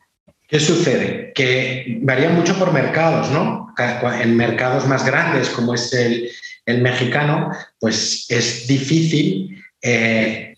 ¿Qué 0.53 0.61
sucede? 0.61 1.33
Que 1.35 1.99
varía 2.03 2.29
mucho 2.29 2.59
por 2.59 2.75
mercados, 2.75 3.31
¿no? 3.31 3.75
En 4.21 4.37
mercados 4.37 4.87
más 4.87 5.07
grandes, 5.07 5.49
como 5.49 5.73
es 5.73 5.95
el, 5.95 6.31
mexicano, 6.83 7.51
pues 7.81 8.27
es 8.29 8.67
difícil 8.67 9.65
eh, 9.81 10.55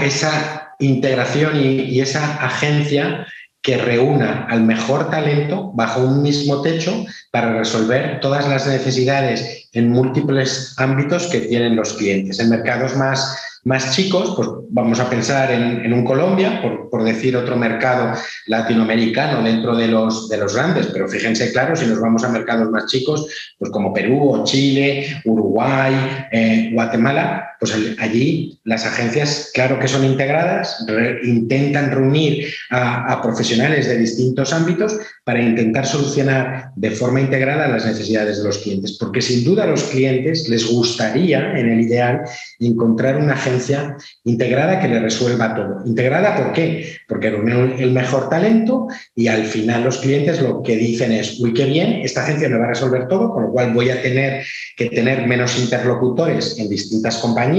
esa, 0.00 0.76
integración 0.78 1.60
y, 1.60 2.00
esa 2.00 2.36
agencia 2.36 3.26
que 3.60 3.78
reúna 3.78 4.46
al 4.48 4.62
mejor 4.62 5.10
talento 5.10 5.72
bajo 5.74 6.02
un 6.02 6.22
mismo 6.22 6.62
techo 6.62 7.04
para 7.32 7.58
resolver 7.58 8.20
todas 8.20 8.48
las 8.48 8.68
necesidades 8.68 9.68
en 9.72 9.90
múltiples 9.90 10.72
ámbitos 10.78 11.26
que 11.26 11.40
tienen 11.40 11.74
los 11.74 11.94
clientes. 11.94 12.38
En 12.38 12.48
mercados 12.48 12.96
más 12.96 13.36
más 13.64 13.94
chicos, 13.94 14.32
pues 14.36 14.48
vamos 14.70 15.00
a 15.00 15.10
pensar 15.10 15.50
en, 15.50 15.92
un 15.92 16.04
Colombia, 16.04 16.62
por, 16.90 17.04
decir 17.04 17.36
otro 17.36 17.56
mercado 17.56 18.12
latinoamericano 18.46 19.42
dentro 19.42 19.76
de 19.76 19.88
los, 19.88 20.28
de 20.28 20.36
los 20.38 20.54
grandes, 20.54 20.86
pero 20.88 21.08
fíjense 21.08 21.52
claro, 21.52 21.76
si 21.76 21.86
nos 21.86 22.00
vamos 22.00 22.24
a 22.24 22.28
mercados 22.28 22.70
más 22.70 22.86
chicos, 22.86 23.26
pues 23.58 23.70
como 23.70 23.92
Perú 23.92 24.32
o 24.32 24.44
Chile, 24.44 25.20
Uruguay, 25.24 26.26
eh, 26.30 26.70
Guatemala, 26.72 27.49
pues 27.60 27.74
allí 27.98 28.58
las 28.64 28.86
agencias, 28.86 29.50
claro 29.52 29.78
que 29.78 29.86
son 29.86 30.02
integradas, 30.04 30.84
intentan 31.22 31.90
reunir 31.90 32.46
a, 32.70 33.12
a 33.12 33.22
profesionales 33.22 33.86
de 33.86 33.98
distintos 33.98 34.54
ámbitos 34.54 34.96
para 35.24 35.42
intentar 35.42 35.86
solucionar 35.86 36.70
de 36.74 36.90
forma 36.90 37.20
integrada 37.20 37.68
las 37.68 37.84
necesidades 37.84 38.38
de 38.38 38.44
los 38.44 38.58
clientes, 38.58 38.96
porque 38.98 39.20
sin 39.20 39.44
duda 39.44 39.64
a 39.64 39.66
los 39.66 39.84
clientes 39.84 40.48
les 40.48 40.66
gustaría, 40.66 41.52
en 41.58 41.68
el 41.68 41.80
ideal, 41.82 42.22
encontrar 42.58 43.16
una 43.16 43.34
agencia 43.34 43.96
integrada 44.24 44.80
que 44.80 44.88
le 44.88 44.98
resuelva 44.98 45.54
todo. 45.54 45.82
¿Integrada 45.84 46.36
por 46.36 46.52
qué? 46.52 46.96
Porque 47.06 47.30
reúne 47.30 47.82
el 47.82 47.92
mejor 47.92 48.30
talento 48.30 48.88
y 49.14 49.28
al 49.28 49.44
final 49.44 49.84
los 49.84 49.98
clientes 49.98 50.40
lo 50.40 50.62
que 50.62 50.76
dicen 50.76 51.12
es, 51.12 51.38
uy, 51.40 51.52
qué 51.52 51.66
bien, 51.66 52.00
esta 52.02 52.22
agencia 52.22 52.48
me 52.48 52.58
va 52.58 52.64
a 52.64 52.68
resolver 52.68 53.06
todo, 53.06 53.30
con 53.30 53.44
lo 53.44 53.50
cual 53.50 53.74
voy 53.74 53.90
a 53.90 54.00
tener 54.00 54.44
que 54.76 54.86
tener 54.86 55.26
menos 55.26 55.58
interlocutores 55.58 56.58
en 56.58 56.70
distintas 56.70 57.18
compañías. 57.18 57.49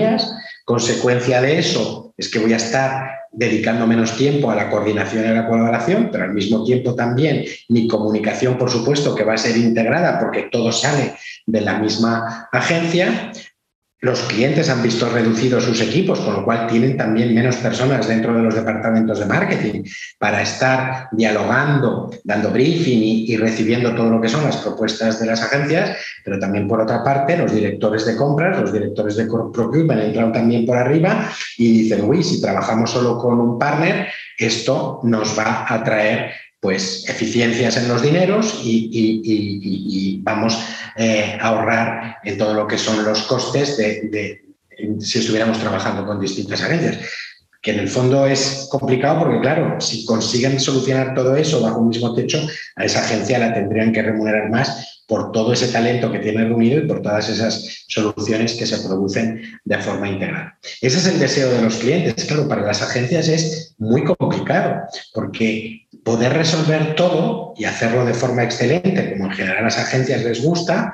Consecuencia 0.65 1.41
de 1.41 1.59
eso 1.59 2.13
es 2.17 2.29
que 2.29 2.39
voy 2.39 2.53
a 2.53 2.57
estar 2.57 3.21
dedicando 3.31 3.87
menos 3.87 4.17
tiempo 4.17 4.51
a 4.51 4.55
la 4.55 4.69
coordinación 4.69 5.23
y 5.23 5.27
a 5.27 5.33
la 5.33 5.47
colaboración, 5.47 6.09
pero 6.11 6.25
al 6.25 6.33
mismo 6.33 6.63
tiempo 6.63 6.95
también 6.95 7.45
mi 7.69 7.87
comunicación, 7.87 8.57
por 8.57 8.69
supuesto, 8.69 9.15
que 9.15 9.23
va 9.23 9.33
a 9.33 9.37
ser 9.37 9.57
integrada 9.57 10.19
porque 10.19 10.49
todo 10.51 10.71
sale 10.71 11.13
de 11.45 11.61
la 11.61 11.79
misma 11.79 12.49
agencia, 12.51 13.31
los 14.01 14.19
clientes 14.21 14.67
han 14.69 14.81
visto 14.81 15.07
reducidos 15.09 15.63
sus 15.63 15.79
equipos, 15.79 16.19
con 16.19 16.33
lo 16.33 16.43
cual 16.43 16.65
tienen 16.65 16.97
también 16.97 17.35
menos 17.35 17.57
personas 17.57 18.07
dentro 18.07 18.33
de 18.33 18.41
los 18.41 18.55
departamentos 18.55 19.19
de 19.19 19.27
marketing 19.27 19.83
para 20.17 20.41
estar 20.41 21.07
dialogando, 21.11 22.09
dando 22.23 22.49
briefing 22.49 22.99
y, 23.27 23.37
recibiendo 23.37 23.93
todo 23.93 24.09
lo 24.09 24.19
que 24.19 24.27
son 24.27 24.43
las 24.43 24.57
propuestas 24.57 25.19
de 25.19 25.27
las 25.27 25.43
agencias, 25.43 25.97
pero 26.25 26.39
también 26.39 26.67
por 26.67 26.81
otra 26.81 27.03
parte 27.03 27.37
los 27.37 27.53
directores 27.53 28.05
de 28.07 28.15
compras, 28.15 28.59
los 28.59 28.73
directores 28.73 29.15
de 29.17 29.25
procurement 29.25 30.01
entran 30.01 30.33
también 30.33 30.65
por 30.65 30.77
arriba 30.77 31.31
y 31.57 31.83
dicen, 31.83 32.03
uy, 32.03 32.23
si 32.23 32.41
trabajamos 32.41 32.89
solo 32.89 33.19
con 33.19 33.39
un 33.39 33.59
partner, 33.59 34.07
esto 34.35 34.99
nos 35.03 35.37
va 35.37 35.67
a 35.69 35.83
traer 35.83 36.31
pues 36.61 37.09
eficiencias 37.09 37.75
en 37.75 37.87
los 37.87 38.03
dineros 38.03 38.61
y, 38.63 40.21
vamos 40.23 40.57
eh, 40.95 41.37
a 41.41 41.47
ahorrar 41.47 42.17
en 42.23 42.37
todo 42.37 42.53
lo 42.53 42.67
que 42.67 42.77
son 42.77 43.03
los 43.03 43.23
costes 43.23 43.77
de, 43.77 44.41
si 44.99 45.19
estuviéramos 45.19 45.59
trabajando 45.59 46.05
con 46.05 46.21
distintas 46.21 46.61
agencias. 46.61 46.99
Que 47.61 47.71
en 47.71 47.79
el 47.79 47.89
fondo 47.89 48.25
es 48.25 48.67
complicado 48.71 49.19
porque, 49.19 49.39
claro, 49.39 49.79
si 49.79 50.05
consiguen 50.05 50.59
solucionar 50.59 51.13
todo 51.13 51.35
eso 51.35 51.61
bajo 51.61 51.79
un 51.79 51.89
mismo 51.89 52.15
techo, 52.15 52.39
a 52.75 52.85
esa 52.85 53.03
agencia 53.03 53.37
la 53.37 53.53
tendrían 53.53 53.91
que 53.91 54.01
remunerar 54.01 54.49
más 54.49 55.03
por 55.07 55.31
todo 55.31 55.53
ese 55.53 55.67
talento 55.67 56.11
que 56.11 56.19
tiene 56.19 56.45
reunido 56.45 56.79
y 56.79 56.87
por 56.87 57.01
todas 57.01 57.27
esas 57.29 57.85
soluciones 57.87 58.53
que 58.53 58.65
se 58.65 58.79
producen 58.79 59.41
de 59.65 59.77
forma 59.79 60.09
integral. 60.09 60.53
Ese 60.81 60.97
es 60.99 61.07
el 61.07 61.19
deseo 61.19 61.51
de 61.51 61.61
los 61.61 61.75
clientes. 61.75 62.25
Claro, 62.25 62.47
para 62.47 62.61
las 62.61 62.81
agencias 62.81 63.27
es 63.27 63.75
muy 63.77 64.03
complicado 64.05 64.81
porque 65.13 65.80
poder 66.03 66.33
resolver 66.33 66.95
todo 66.95 67.53
y 67.57 67.65
hacerlo 67.65 68.05
de 68.05 68.13
forma 68.13 68.43
excelente, 68.43 69.11
como 69.11 69.25
en 69.25 69.31
general 69.31 69.57
a 69.59 69.61
las 69.63 69.77
agencias 69.77 70.23
les 70.23 70.43
gusta, 70.43 70.93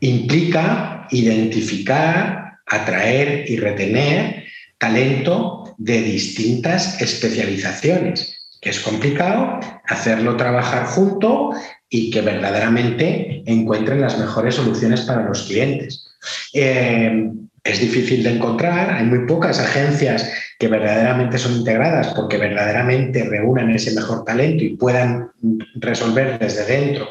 implica 0.00 1.06
identificar, 1.10 2.58
atraer 2.66 3.48
y 3.48 3.56
retener 3.56 4.44
talento 4.78 5.74
de 5.78 6.02
distintas 6.02 7.00
especializaciones, 7.00 8.50
que 8.60 8.70
es 8.70 8.80
complicado 8.80 9.60
hacerlo 9.86 10.36
trabajar 10.36 10.86
junto 10.86 11.50
y 11.88 12.10
que 12.10 12.20
verdaderamente 12.20 13.42
encuentren 13.46 14.00
las 14.00 14.18
mejores 14.18 14.56
soluciones 14.56 15.02
para 15.02 15.24
los 15.24 15.44
clientes. 15.44 16.08
Eh, 16.52 17.30
es 17.68 17.80
difícil 17.80 18.22
de 18.22 18.36
encontrar, 18.36 18.90
hay 18.90 19.04
muy 19.04 19.26
pocas 19.26 19.60
agencias 19.60 20.30
que 20.58 20.68
verdaderamente 20.68 21.38
son 21.38 21.56
integradas 21.56 22.08
porque 22.14 22.38
verdaderamente 22.38 23.24
reúnan 23.24 23.70
ese 23.70 23.94
mejor 23.94 24.24
talento 24.24 24.64
y 24.64 24.76
puedan 24.76 25.30
resolver 25.76 26.38
desde 26.38 26.64
dentro 26.64 27.08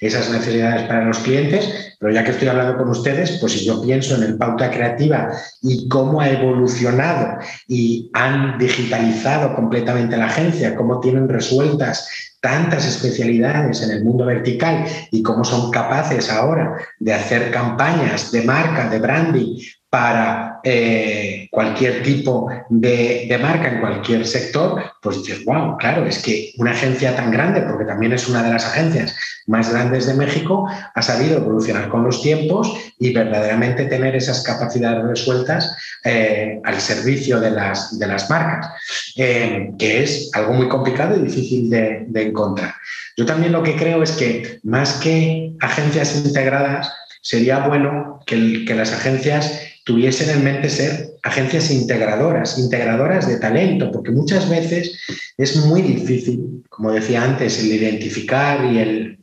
esas 0.00 0.30
necesidades 0.30 0.82
para 0.82 1.04
los 1.04 1.18
clientes. 1.20 1.96
Pero 1.98 2.12
ya 2.12 2.24
que 2.24 2.32
estoy 2.32 2.48
hablando 2.48 2.76
con 2.76 2.88
ustedes, 2.88 3.38
pues 3.40 3.52
si 3.52 3.64
yo 3.64 3.80
pienso 3.80 4.16
en 4.16 4.24
el 4.24 4.36
pauta 4.36 4.70
creativa 4.70 5.30
y 5.62 5.88
cómo 5.88 6.20
ha 6.20 6.28
evolucionado 6.28 7.38
y 7.68 8.10
han 8.12 8.58
digitalizado 8.58 9.54
completamente 9.54 10.16
la 10.16 10.26
agencia, 10.26 10.76
cómo 10.76 11.00
tienen 11.00 11.28
resueltas 11.28 12.08
tantas 12.40 12.86
especialidades 12.86 13.82
en 13.82 13.92
el 13.92 14.04
mundo 14.04 14.26
vertical 14.26 14.84
y 15.10 15.22
cómo 15.22 15.44
son 15.44 15.70
capaces 15.70 16.30
ahora 16.30 16.76
de 16.98 17.14
hacer 17.14 17.50
campañas 17.50 18.32
de 18.32 18.42
marca, 18.42 18.88
de 18.90 18.98
branding 18.98 19.56
para 19.90 20.60
eh, 20.62 21.48
cualquier 21.50 22.04
tipo 22.04 22.48
de, 22.68 23.38
marca 23.42 23.72
en 23.72 23.80
cualquier 23.80 24.24
sector, 24.24 24.80
pues 25.02 25.16
dices, 25.16 25.44
wow, 25.44 25.76
claro, 25.78 26.06
es 26.06 26.22
que 26.22 26.52
una 26.58 26.70
agencia 26.70 27.16
tan 27.16 27.32
grande, 27.32 27.62
porque 27.62 27.84
también 27.84 28.12
es 28.12 28.28
una 28.28 28.44
de 28.44 28.52
las 28.52 28.64
agencias 28.66 29.16
más 29.48 29.72
grandes 29.72 30.06
de 30.06 30.14
México, 30.14 30.68
ha 30.94 31.02
sabido 31.02 31.38
evolucionar 31.38 31.88
con 31.88 32.04
los 32.04 32.22
tiempos 32.22 32.72
y 33.00 33.12
verdaderamente 33.12 33.86
tener 33.86 34.14
esas 34.14 34.44
capacidades 34.44 35.02
resueltas 35.02 35.76
eh, 36.04 36.60
al 36.62 36.80
servicio 36.80 37.40
de 37.40 37.50
las, 37.50 37.98
de 37.98 38.06
las 38.06 38.30
marcas, 38.30 38.70
eh, 39.16 39.72
que 39.76 40.04
es 40.04 40.30
algo 40.34 40.52
muy 40.52 40.68
complicado 40.68 41.16
y 41.16 41.22
difícil 41.22 41.68
de, 41.68 42.06
encontrar. 42.14 42.74
Yo 43.16 43.26
también 43.26 43.50
lo 43.50 43.64
que 43.64 43.74
creo 43.74 44.04
es 44.04 44.12
que 44.12 44.60
más 44.62 44.92
que 45.00 45.52
agencias 45.60 46.14
integradas, 46.14 46.92
sería 47.22 47.66
bueno 47.66 48.20
que 48.24 48.64
las 48.74 48.92
agencias 48.92 49.69
tuviesen 49.84 50.30
en 50.30 50.44
mente 50.44 50.68
ser 50.68 51.10
agencias 51.22 51.70
integradoras, 51.70 52.58
integradoras 52.58 53.28
de 53.28 53.38
talento, 53.38 53.90
porque 53.92 54.10
muchas 54.10 54.48
veces 54.48 54.98
es 55.36 55.56
muy 55.56 55.82
difícil, 55.82 56.62
como 56.68 56.92
decía 56.92 57.22
antes, 57.22 57.58
el 57.60 57.66
identificar 57.66 58.64
y 58.72 58.78
el, 58.78 59.18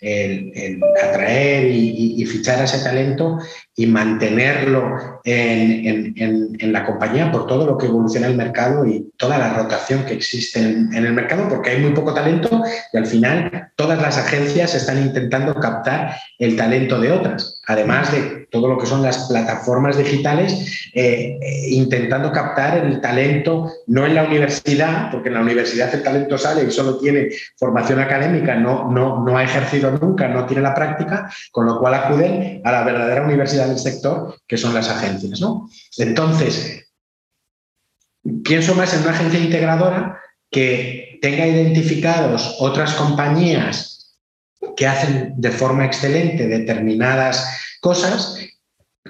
el, 0.00 0.80
atraer 1.02 1.70
y, 1.70 2.24
fichar 2.26 2.60
a 2.60 2.64
ese 2.64 2.78
talento 2.78 3.38
y 3.76 3.86
mantenerlo 3.86 5.20
en, 5.24 6.72
la 6.72 6.84
compañía 6.84 7.30
por 7.30 7.46
todo 7.46 7.66
lo 7.66 7.78
que 7.78 7.86
evoluciona 7.86 8.26
el 8.26 8.36
mercado 8.36 8.86
y 8.86 9.10
toda 9.16 9.38
la 9.38 9.54
rotación 9.54 10.04
que 10.04 10.14
existe 10.14 10.60
en, 10.60 10.94
el 10.94 11.12
mercado, 11.12 11.48
porque 11.48 11.70
hay 11.70 11.80
muy 11.80 11.92
poco 11.92 12.14
talento 12.14 12.62
y 12.92 12.96
al 12.96 13.06
final 13.06 13.70
todas 13.76 14.00
las 14.00 14.18
agencias 14.18 14.74
están 14.74 15.02
intentando 15.02 15.54
captar 15.54 16.16
el 16.38 16.56
talento 16.56 17.00
de 17.00 17.12
otras, 17.12 17.61
además 17.72 18.12
de 18.12 18.46
todo 18.50 18.68
lo 18.68 18.78
que 18.78 18.86
son 18.86 19.02
las 19.02 19.26
plataformas 19.28 19.96
digitales. 19.96 20.82
Eh, 20.94 21.38
eh, 21.40 21.70
intentando 21.70 22.30
captar 22.30 22.76
el 22.84 23.00
talento, 23.00 23.72
no 23.86 24.04
en 24.04 24.14
la 24.14 24.24
universidad, 24.24 25.10
porque 25.10 25.28
en 25.28 25.34
la 25.36 25.40
universidad 25.40 25.94
el 25.94 26.02
talento 26.02 26.36
sale 26.36 26.64
y 26.64 26.70
solo 26.70 26.98
tiene 26.98 27.30
formación 27.56 27.98
académica, 27.98 28.56
no, 28.56 28.90
no, 28.90 29.24
no 29.24 29.38
ha 29.38 29.42
ejercido 29.42 29.90
nunca, 29.90 30.28
no 30.28 30.44
tiene 30.44 30.62
la 30.62 30.74
práctica, 30.74 31.32
con 31.50 31.64
lo 31.64 31.78
cual 31.78 31.94
acuden 31.94 32.60
a 32.62 32.72
la 32.72 32.84
verdadera 32.84 33.24
universidad 33.24 33.68
del 33.68 33.78
sector, 33.78 34.36
que 34.46 34.58
son 34.58 34.74
las 34.74 34.90
agencias. 34.90 35.40
¿no? 35.40 35.70
Entonces, 35.96 36.92
pienso 38.44 38.74
más 38.74 38.92
en 38.92 39.00
una 39.00 39.12
agencia 39.12 39.40
integradora 39.40 40.20
que 40.50 41.18
tenga 41.22 41.46
identificados 41.46 42.56
otras 42.60 42.92
compañías 42.92 44.01
que 44.76 44.86
hacen 44.86 45.34
de 45.36 45.50
forma 45.50 45.84
excelente 45.84 46.46
determinadas 46.46 47.78
cosas 47.80 48.38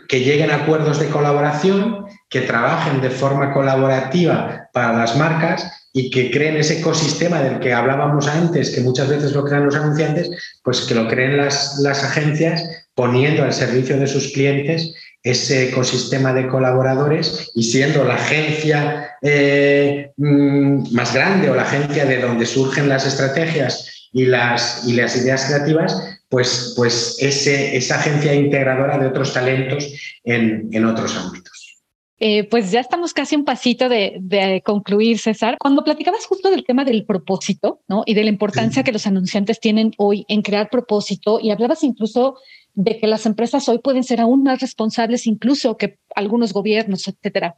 que 0.09 0.21
lleguen 0.21 0.51
a 0.51 0.57
acuerdos 0.57 0.99
de 0.99 1.09
colaboración, 1.09 2.07
que 2.29 2.43
trabajen 2.43 3.01
de 3.01 3.11
forma 3.11 3.53
colaborativa 3.53 4.69
para 4.73 4.93
las 4.93 5.17
marcas 5.17 5.71
y 5.93 6.11
que 6.11 6.31
creen 6.31 6.57
ese 6.57 6.81
ecosistema 6.81 7.43
del 7.43 7.61
que 7.61 7.75
hablábamos 7.75 8.27
antes, 8.27 8.71
que 8.71 8.81
muchas 8.81 9.09
veces 9.09 9.33
lo 9.33 9.45
crean 9.45 9.67
los 9.67 9.77
anunciantes, 9.77 10.31
pues 10.63 10.83
que 10.83 10.95
lo 10.95 11.07
creen 11.09 11.37
las, 11.37 11.79
las 11.81 12.03
agencias 12.03 12.65
poniendo 12.95 13.45
al 13.45 13.53
servicio 13.53 13.99
de 13.99 14.07
sus 14.07 14.33
clientes 14.33 14.95
ese 15.23 15.69
ecosistema 15.69 16.33
de 16.33 16.49
colaboradores 16.49 17.51
y 17.55 17.63
siendo 17.63 18.05
la 18.05 18.15
agencia 18.15 19.17
eh, 19.23 20.13
mm, 20.17 20.93
más 20.93 21.15
grande 21.15 21.49
o 21.49 21.55
la 21.55 21.63
agencia 21.63 22.05
de 22.05 22.21
donde 22.21 22.47
surgen 22.47 22.89
las 22.89 23.07
estrategias 23.07 24.02
y 24.13 24.27
las, 24.27 24.87
y 24.87 24.93
las 24.93 25.17
ideas 25.17 25.47
creativas, 25.47 26.21
pues, 26.29 26.75
pues 26.77 27.17
ese, 27.21 27.77
esa 27.77 27.97
agencia 27.97 28.35
integradora 28.35 28.99
de 28.99 29.07
otros 29.07 29.33
talentos 29.33 29.87
en, 30.25 30.85
otros 30.85 31.17
ámbitos. 31.17 31.79
Eh, 32.19 32.45
pues 32.45 32.71
ya 32.71 32.81
estamos 32.81 33.13
casi 33.13 33.35
un 33.35 33.45
pasito 33.45 33.89
de, 33.89 34.63
concluir, 34.65 35.19
César. 35.19 35.57
Cuando 35.59 35.83
platicabas 35.83 36.25
justo 36.25 36.51
del 36.51 36.65
tema 36.65 36.85
del 36.85 37.05
propósito, 37.05 37.81
¿no? 37.89 38.05
Y 38.07 38.15
de 38.15 38.23
la 38.23 38.31
importancia 38.31 38.85
que 38.85 38.93
los 38.93 39.07
anunciantes 39.07 39.59
tienen 39.59 39.93
hoy 39.99 40.25
en 40.29 40.43
crear 40.43 40.71
propósito, 40.71 41.41
y 41.41 41.51
hablabas 41.51 41.83
incluso 41.83 42.37
de 42.75 42.99
que 42.99 43.07
las 43.07 43.27
empresas 43.27 43.69
hoy 43.69 43.79
pueden 43.79 44.05
ser 44.05 44.21
aún 44.21 44.45
más 44.45 44.61
responsables 44.61 45.27
incluso 45.27 45.77
que 45.77 45.99
algunos 46.15 46.53
gobiernos, 46.53 47.07
etcétera. 47.09 47.57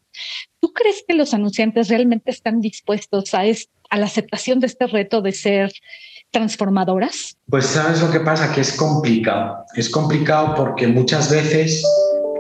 ¿Tú 0.61 0.72
crees 0.72 1.05
que 1.07 1.14
los 1.14 1.34
anunciantes 1.34 1.88
realmente 1.88 2.30
están 2.30 2.61
dispuestos 2.61 3.34
a, 3.34 3.42
a 3.42 3.98
la 3.98 4.07
aceptación 4.07 4.61
de 4.61 4.66
este 4.66 4.86
reto 4.86 5.20
de 5.22 5.32
ser 5.32 5.72
transformadoras? 6.35 7.37
Pues 7.49 7.64
sabes 7.66 8.03
lo 8.03 8.11
que 8.11 8.20
pasa, 8.20 8.53
que 8.53 8.61
es 8.61 8.72
complicado. 8.74 9.64
Es 9.74 9.89
complicado 9.89 10.55
porque 10.55 10.87
muchas 10.87 11.30
veces, 11.30 11.82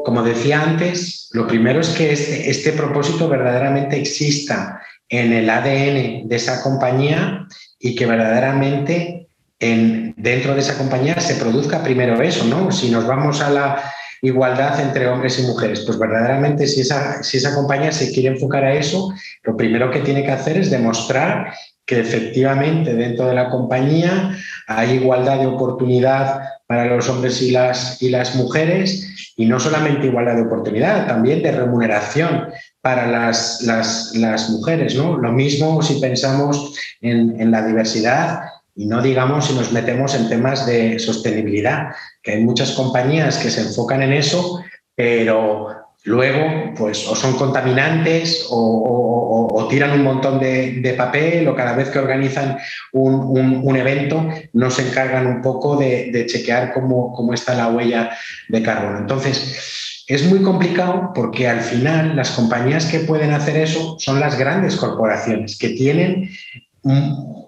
como 0.04 0.22
decía 0.22 0.60
antes, 0.60 1.30
lo 1.32 1.46
primero 1.46 1.80
es 1.80 1.88
que 1.90 2.12
este, 2.12 2.50
este 2.50 2.72
propósito 2.72 3.28
verdaderamente 3.28 3.98
exista 3.98 4.82
en 5.08 5.32
el 5.32 5.48
ADN 5.48 6.28
de 6.28 6.36
esa 6.36 6.62
compañía 6.62 7.46
y 7.78 7.94
que 7.94 8.06
verdaderamente 8.06 9.28
en, 9.60 10.14
dentro 10.16 10.54
de 10.54 10.60
esa 10.60 10.76
compañía 10.76 11.18
se 11.20 11.36
produzca 11.36 11.82
primero 11.82 12.20
eso, 12.20 12.44
¿no? 12.46 12.72
Si 12.72 12.90
nos 12.90 13.06
vamos 13.06 13.40
a 13.40 13.50
la 13.50 13.94
igualdad 14.24 14.80
entre 14.80 15.06
hombres 15.06 15.38
y 15.38 15.42
mujeres. 15.42 15.80
Pues 15.80 15.98
verdaderamente 15.98 16.66
si 16.66 16.80
esa, 16.80 17.22
si 17.22 17.36
esa 17.36 17.54
compañía 17.54 17.92
se 17.92 18.10
quiere 18.12 18.30
enfocar 18.30 18.64
a 18.64 18.74
eso, 18.74 19.12
lo 19.42 19.56
primero 19.56 19.90
que 19.90 20.00
tiene 20.00 20.24
que 20.24 20.32
hacer 20.32 20.56
es 20.56 20.70
demostrar 20.70 21.52
que 21.86 22.00
efectivamente 22.00 22.94
dentro 22.94 23.26
de 23.26 23.34
la 23.34 23.50
compañía 23.50 24.36
hay 24.66 24.92
igualdad 24.92 25.40
de 25.40 25.46
oportunidad 25.46 26.40
para 26.66 26.86
los 26.86 27.08
hombres 27.10 27.42
y 27.42 27.50
las, 27.50 28.00
y 28.00 28.08
las 28.08 28.34
mujeres, 28.36 29.32
y 29.36 29.44
no 29.46 29.60
solamente 29.60 30.06
igualdad 30.06 30.36
de 30.36 30.42
oportunidad, 30.42 31.06
también 31.06 31.42
de 31.42 31.52
remuneración 31.52 32.48
para 32.80 33.06
las, 33.06 33.60
las, 33.62 34.50
mujeres. 34.50 34.94
¿no? 34.94 35.18
Lo 35.18 35.32
mismo 35.32 35.82
si 35.82 36.00
pensamos 36.00 36.74
en, 37.02 37.38
en, 37.38 37.50
la 37.50 37.66
diversidad 37.66 38.40
y 38.74 38.86
no 38.86 39.00
digamos 39.00 39.46
si 39.46 39.54
nos 39.54 39.72
metemos 39.72 40.14
en 40.14 40.28
temas 40.28 40.66
de 40.66 40.98
sostenibilidad, 40.98 41.94
que 42.22 42.32
hay 42.32 42.42
muchas 42.42 42.72
compañías 42.72 43.38
que 43.38 43.50
se 43.50 43.60
enfocan 43.60 44.02
en 44.02 44.12
eso, 44.12 44.62
pero 44.94 45.68
luego 46.04 46.74
pues 46.76 47.06
o 47.08 47.14
son 47.14 47.36
contaminantes 47.36 48.46
o, 48.50 49.66
tiran 49.70 49.92
un 49.92 50.02
montón 50.04 50.38
de, 50.38 50.94
papel 50.96 51.48
o 51.48 51.56
cada 51.56 51.74
vez 51.74 51.88
que 51.88 51.98
organizan 51.98 52.58
un, 52.92 53.76
evento 53.76 54.28
no 54.52 54.70
se 54.70 54.88
encargan 54.88 55.26
un 55.26 55.42
poco 55.42 55.76
de, 55.76 56.26
chequear 56.28 56.72
cómo, 56.72 57.12
cómo, 57.12 57.32
está 57.32 57.54
la 57.54 57.68
huella 57.68 58.10
de 58.48 58.62
carbono. 58.62 58.98
Entonces, 58.98 60.04
es 60.06 60.26
muy 60.26 60.42
complicado 60.42 61.12
porque 61.14 61.48
al 61.48 61.60
final 61.60 62.14
las 62.14 62.30
compañías 62.32 62.84
que 62.84 63.00
pueden 63.00 63.32
hacer 63.32 63.56
eso 63.56 63.96
son 63.98 64.20
las 64.20 64.38
grandes 64.38 64.76
corporaciones 64.76 65.58
que 65.58 65.70
tienen 65.70 66.30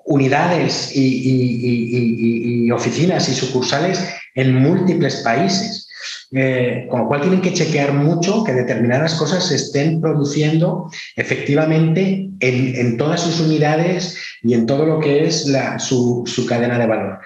unidades 0.06 0.92
y 0.94 2.70
oficinas 2.70 3.28
y 3.28 3.34
sucursales 3.34 4.02
en 4.34 4.54
múltiples 4.54 5.16
países. 5.16 5.86
Eh, 6.32 6.86
con 6.90 7.02
lo 7.02 7.08
cual 7.08 7.20
tienen 7.20 7.40
que 7.40 7.52
chequear 7.52 7.92
mucho 7.92 8.42
que 8.42 8.52
determinadas 8.52 9.14
cosas 9.14 9.46
se 9.46 9.54
estén 9.54 10.00
produciendo 10.00 10.90
efectivamente 11.14 12.28
en, 12.40 12.96
todas 12.96 13.20
sus 13.20 13.40
unidades 13.40 14.18
y 14.42 14.54
en 14.54 14.66
todo 14.66 14.86
lo 14.86 14.98
que 14.98 15.24
es 15.24 15.46
su, 15.78 16.46
cadena 16.48 16.78
de 16.78 16.86
valor. 16.86 17.20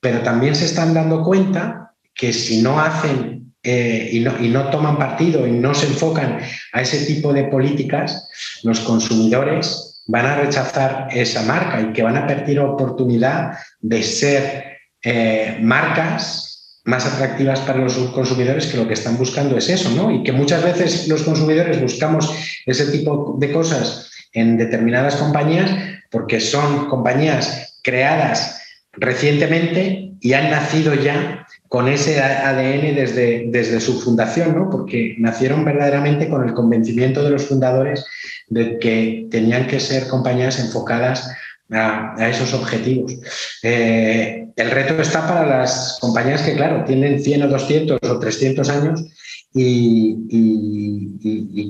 Pero 0.00 0.20
también 0.20 0.54
se 0.54 0.64
están 0.64 0.94
dando 0.94 1.22
cuenta 1.22 1.92
que 2.14 2.32
si 2.32 2.62
no 2.62 2.80
hacen 2.80 3.52
eh, 3.62 4.08
y, 4.12 4.20
no, 4.20 4.70
toman 4.70 4.98
partido 4.98 5.46
y 5.46 5.50
no 5.50 5.74
se 5.74 5.86
enfocan 5.86 6.38
a 6.72 6.80
ese 6.80 7.04
tipo 7.04 7.32
de 7.32 7.44
políticas, 7.44 8.28
los 8.62 8.80
consumidores 8.80 9.85
van 10.06 10.26
a 10.26 10.36
rechazar 10.36 11.08
esa 11.10 11.42
marca 11.42 11.80
y 11.80 11.92
que 11.92 12.02
van 12.02 12.16
a 12.16 12.26
perder 12.26 12.60
oportunidad 12.60 13.58
de 13.80 14.02
ser 14.02 14.78
eh, 15.02 15.58
marcas 15.60 16.80
más 16.84 17.04
atractivas 17.04 17.60
para 17.60 17.80
los 17.80 17.96
consumidores 18.14 18.66
que 18.66 18.76
lo 18.76 18.86
que 18.86 18.94
están 18.94 19.18
buscando 19.18 19.56
es 19.56 19.68
eso, 19.68 19.90
¿no? 19.90 20.10
Y 20.10 20.22
que 20.22 20.32
muchas 20.32 20.62
veces 20.62 21.08
los 21.08 21.24
consumidores 21.24 21.80
buscamos 21.80 22.32
ese 22.64 22.86
tipo 22.92 23.36
de 23.38 23.52
cosas 23.52 24.10
en 24.32 24.56
determinadas 24.56 25.16
compañías 25.16 25.70
porque 26.10 26.38
son 26.40 26.88
compañías 26.88 27.78
creadas 27.82 28.62
recientemente 28.92 30.12
y 30.20 30.32
han 30.32 30.50
nacido 30.50 30.94
ya 30.94 31.46
con 31.68 31.88
ese 31.88 32.20
ADN 32.20 32.94
desde, 32.94 33.46
desde 33.48 33.80
su 33.80 34.00
fundación, 34.00 34.54
¿no? 34.54 34.70
Porque 34.70 35.16
nacieron 35.18 35.64
verdaderamente 35.64 36.28
con 36.28 36.46
el 36.46 36.54
convencimiento 36.54 37.22
de 37.22 37.30
los 37.30 37.46
fundadores 37.46 38.04
de 38.48 38.78
que 38.78 39.26
tenían 39.30 39.66
que 39.66 39.80
ser 39.80 40.06
compañías 40.06 40.60
enfocadas 40.60 41.28
a, 41.70 42.14
esos 42.28 42.54
objetivos. 42.54 43.14
Eh, 43.62 44.46
el 44.54 44.70
reto 44.70 45.00
está 45.00 45.26
para 45.26 45.46
las 45.46 45.98
compañías 46.00 46.42
que, 46.42 46.54
claro, 46.54 46.84
tienen 46.84 47.22
100 47.22 47.42
o 47.42 47.48
200 47.48 47.98
o 48.02 48.18
300 48.18 48.68
años 48.68 49.04
y, 49.52 50.16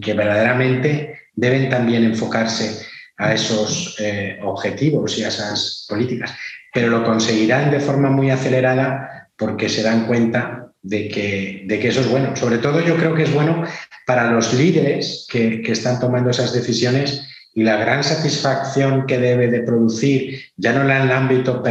que 0.00 0.14
verdaderamente 0.14 1.18
deben 1.34 1.68
también 1.68 2.04
enfocarse 2.04 2.84
a 3.16 3.32
esos 3.32 3.96
eh, 3.98 4.38
objetivos 4.42 5.18
y 5.18 5.24
a 5.24 5.28
esas 5.28 5.86
políticas. 5.88 6.32
Pero 6.72 6.88
lo 6.88 7.04
conseguirán 7.04 7.70
de 7.70 7.80
forma 7.80 8.10
muy 8.10 8.30
acelerada 8.30 9.25
porque 9.36 9.68
se 9.68 9.82
dan 9.82 10.06
cuenta 10.06 10.72
de 10.82 11.08
que, 11.08 11.64
de 11.66 11.78
que 11.78 11.88
eso 11.88 12.00
es 12.00 12.08
bueno. 12.08 12.36
Sobre 12.36 12.58
todo 12.58 12.80
yo 12.80 12.96
creo 12.96 13.14
que 13.14 13.24
es 13.24 13.32
bueno 13.32 13.64
para 14.06 14.30
los 14.30 14.54
líderes 14.54 15.26
que, 15.30 15.62
que 15.62 15.72
están 15.72 15.98
tomando 15.98 16.30
esas 16.30 16.52
decisiones 16.52 17.26
y 17.56 17.62
la 17.62 17.76
gran 17.76 18.04
satisfacción 18.04 19.06
que 19.06 19.18
debe 19.18 19.48
de 19.48 19.62
producir, 19.62 20.42
ya 20.58 20.72
no 20.72 20.82
en 20.82 20.90
el 20.90 21.10
ámbito 21.10 21.62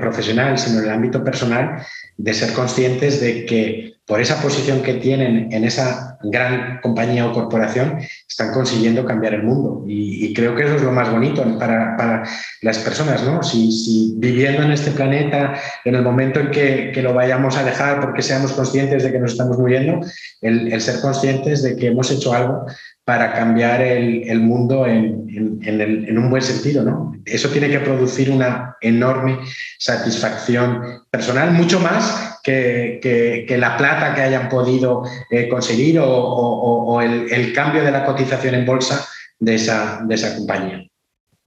profesional, 0.00 0.58
sino 0.58 0.80
en 0.80 0.86
el 0.86 0.90
ámbito 0.90 1.22
personal, 1.22 1.86
de 2.16 2.34
ser 2.34 2.52
conscientes 2.52 3.20
de 3.20 3.46
que 3.46 3.93
por 4.06 4.20
esa 4.20 4.40
posición 4.42 4.82
que 4.82 4.94
tienen 4.94 5.50
en 5.50 5.64
esa 5.64 6.18
gran 6.22 6.80
compañía 6.82 7.26
o 7.26 7.32
corporación, 7.32 8.00
están 8.28 8.52
consiguiendo 8.52 9.04
cambiar 9.04 9.34
el 9.34 9.44
mundo. 9.44 9.82
Y, 9.86 10.32
creo 10.34 10.54
que 10.54 10.64
eso 10.64 10.76
es 10.76 10.82
lo 10.82 10.92
más 10.92 11.10
bonito 11.10 11.42
para, 11.58 12.22
las 12.60 12.78
personas, 12.78 13.22
¿no? 13.22 13.42
Si, 13.42 14.14
viviendo 14.16 14.62
en 14.62 14.72
este 14.72 14.90
planeta, 14.90 15.54
en 15.84 15.94
el 15.94 16.02
momento 16.02 16.40
en 16.40 16.50
que, 16.50 17.02
lo 17.02 17.14
vayamos 17.14 17.56
a 17.56 17.64
dejar 17.64 18.00
porque 18.00 18.22
seamos 18.22 18.52
conscientes 18.52 19.02
de 19.02 19.12
que 19.12 19.18
nos 19.18 19.32
estamos 19.32 19.58
muriendo, 19.58 20.00
el, 20.40 20.72
el 20.72 20.80
ser 20.80 21.00
conscientes 21.00 21.62
de 21.62 21.76
que 21.76 21.88
hemos 21.88 22.10
hecho 22.10 22.32
algo 22.32 22.66
para 23.04 23.34
cambiar 23.34 23.82
el, 23.82 24.40
mundo 24.40 24.86
en, 24.86 26.18
un 26.18 26.30
buen 26.30 26.42
sentido. 26.42 26.82
¿no? 26.82 27.14
Eso 27.26 27.50
tiene 27.50 27.68
que 27.68 27.80
producir 27.80 28.30
una 28.30 28.76
enorme 28.80 29.38
satisfacción 29.78 31.02
personal, 31.10 31.52
mucho 31.52 31.80
más 31.80 32.40
que, 32.42 33.56
la 33.58 33.76
plata 33.76 34.14
que 34.14 34.22
hayan 34.22 34.48
podido 34.48 35.02
eh, 35.30 35.48
conseguir 35.48 35.98
o, 36.00 37.00
el, 37.02 37.52
cambio 37.52 37.84
de 37.84 37.90
la 37.90 38.06
cotización 38.06 38.54
en 38.54 38.64
bolsa 38.64 39.06
de 39.38 39.54
esa, 39.56 40.00
compañía. 40.36 40.84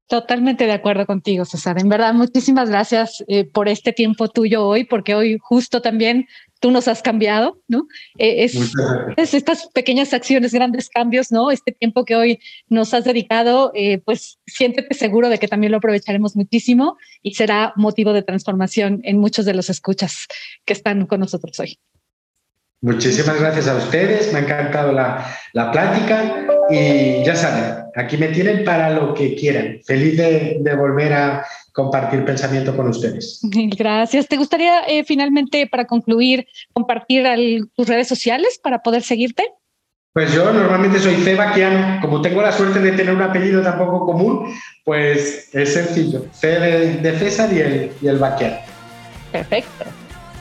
Totalmente 0.07 0.65
de 0.65 0.71
acuerdo 0.71 1.05
contigo, 1.05 1.43
César. 1.43 1.79
En 1.79 1.89
verdad, 1.89 2.13
muchísimas 2.13 2.69
gracias 2.69 3.23
eh, 3.27 3.45
por 3.45 3.67
este 3.67 3.91
tiempo 3.91 4.29
tuyo 4.29 4.65
hoy, 4.65 4.85
porque 4.85 5.15
hoy 5.15 5.37
justo 5.41 5.81
también 5.81 6.27
tú 6.59 6.71
nos 6.71 6.87
has 6.87 7.01
cambiado, 7.01 7.61
¿no? 7.67 7.87
Eh, 8.17 8.43
es, 8.43 9.33
estas 9.33 9.67
pequeñas 9.67 10.13
acciones, 10.13 10.53
grandes 10.53 10.89
cambios, 10.89 11.31
¿no? 11.31 11.51
Este 11.51 11.71
tiempo 11.71 12.05
que 12.05 12.15
hoy 12.15 12.39
nos 12.69 12.93
has 12.93 13.05
dedicado, 13.05 13.71
eh, 13.75 13.99
pues 13.99 14.39
siéntete 14.45 14.93
seguro 14.93 15.29
de 15.29 15.39
que 15.39 15.47
también 15.47 15.71
lo 15.71 15.77
aprovecharemos 15.77 16.35
muchísimo 16.35 16.97
y 17.21 17.35
será 17.35 17.73
motivo 17.75 18.13
de 18.13 18.23
transformación 18.23 19.01
en 19.03 19.17
muchos 19.17 19.45
de 19.45 19.53
los 19.53 19.69
escuchas 19.69 20.27
que 20.65 20.73
están 20.73 21.05
con 21.05 21.19
nosotros 21.19 21.59
hoy. 21.59 21.79
Muchísimas 22.81 23.39
gracias 23.39 23.67
a 23.67 23.75
ustedes, 23.75 24.31
me 24.31 24.39
ha 24.39 24.43
encantado 24.43 24.91
la, 24.91 25.35
la 25.53 25.71
plática 25.71 26.45
y 26.69 27.23
ya 27.25 27.35
saben, 27.35 27.86
aquí 27.97 28.17
me 28.17 28.27
tienen 28.27 28.63
para 28.63 28.91
lo 28.91 29.13
que 29.13 29.35
quieran. 29.35 29.79
Feliz 29.85 30.17
de, 30.17 30.57
de 30.61 30.75
volver 30.75 31.13
a 31.13 31.45
compartir 31.73 32.23
pensamiento 32.23 32.75
con 32.75 32.87
ustedes. 32.87 33.39
Gracias. 33.77 34.27
¿Te 34.27 34.37
gustaría 34.37 34.81
eh, 34.87 35.03
finalmente, 35.03 35.67
para 35.67 35.85
concluir, 35.85 36.47
compartir 36.73 37.25
tus 37.75 37.87
redes 37.87 38.07
sociales 38.07 38.59
para 38.63 38.79
poder 38.79 39.03
seguirte? 39.03 39.43
Pues 40.13 40.33
yo 40.33 40.51
normalmente 40.51 40.99
soy 40.99 41.15
Cebaquiano. 41.15 41.99
Como 42.01 42.21
tengo 42.21 42.41
la 42.41 42.51
suerte 42.51 42.79
de 42.79 42.93
tener 42.93 43.13
un 43.13 43.21
apellido 43.21 43.61
tan 43.61 43.77
poco 43.77 44.05
común, 44.05 44.51
pues 44.83 45.53
es 45.53 45.73
sencillo. 45.73 46.25
C 46.31 46.47
de, 46.47 47.19
César 47.19 47.53
y 47.53 47.59
el, 47.59 47.91
y 48.01 48.07
el 48.07 48.17
Baquiano. 48.17 48.57
Perfecto. 49.31 49.85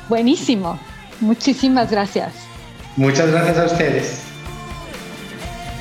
Buenísimo. 0.08 0.78
Muchísimas 1.20 1.90
gracias. 1.90 2.32
Muchas 2.96 3.30
gracias 3.30 3.58
a 3.58 3.66
ustedes. 3.66 4.25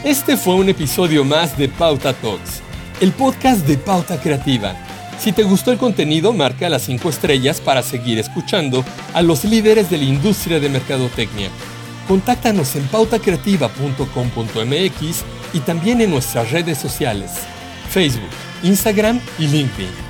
Este 0.06 0.38
fue 0.38 0.56
un 0.56 0.70
episodio 0.70 1.26
más 1.26 1.58
de 1.58 1.68
Pauta 1.68 2.14
Talks, 2.14 2.62
el 3.02 3.12
podcast 3.12 3.68
de 3.68 3.78
Pauta 3.78 4.22
Creativa 4.22 4.74
si 5.20 5.32
te 5.32 5.44
gustó 5.44 5.72
el 5.72 5.78
contenido, 5.78 6.34
marca 6.34 6.68
las 6.70 6.84
5 6.84 7.10
estrellas 7.10 7.62
para 7.62 7.82
seguir 7.82 8.20
escuchando 8.20 8.86
a 9.14 9.22
los 9.22 9.44
líderes 9.44 9.90
de 9.90 9.98
la 9.98 10.04
industria 10.04 10.60
de 10.60 10.70
mercadotecnia. 10.70 11.50
Contáctanos 12.08 12.76
en 12.76 12.86
pautacreativa.com.mx 12.88 15.24
y 15.54 15.60
también 15.62 16.02
en 16.02 16.12
nuestras 16.12 16.52
redes 16.52 16.78
sociales, 16.78 17.32
Facebook, 17.90 18.30
Instagram 18.64 19.20
y 19.40 19.48
LinkedIn. 19.48 20.05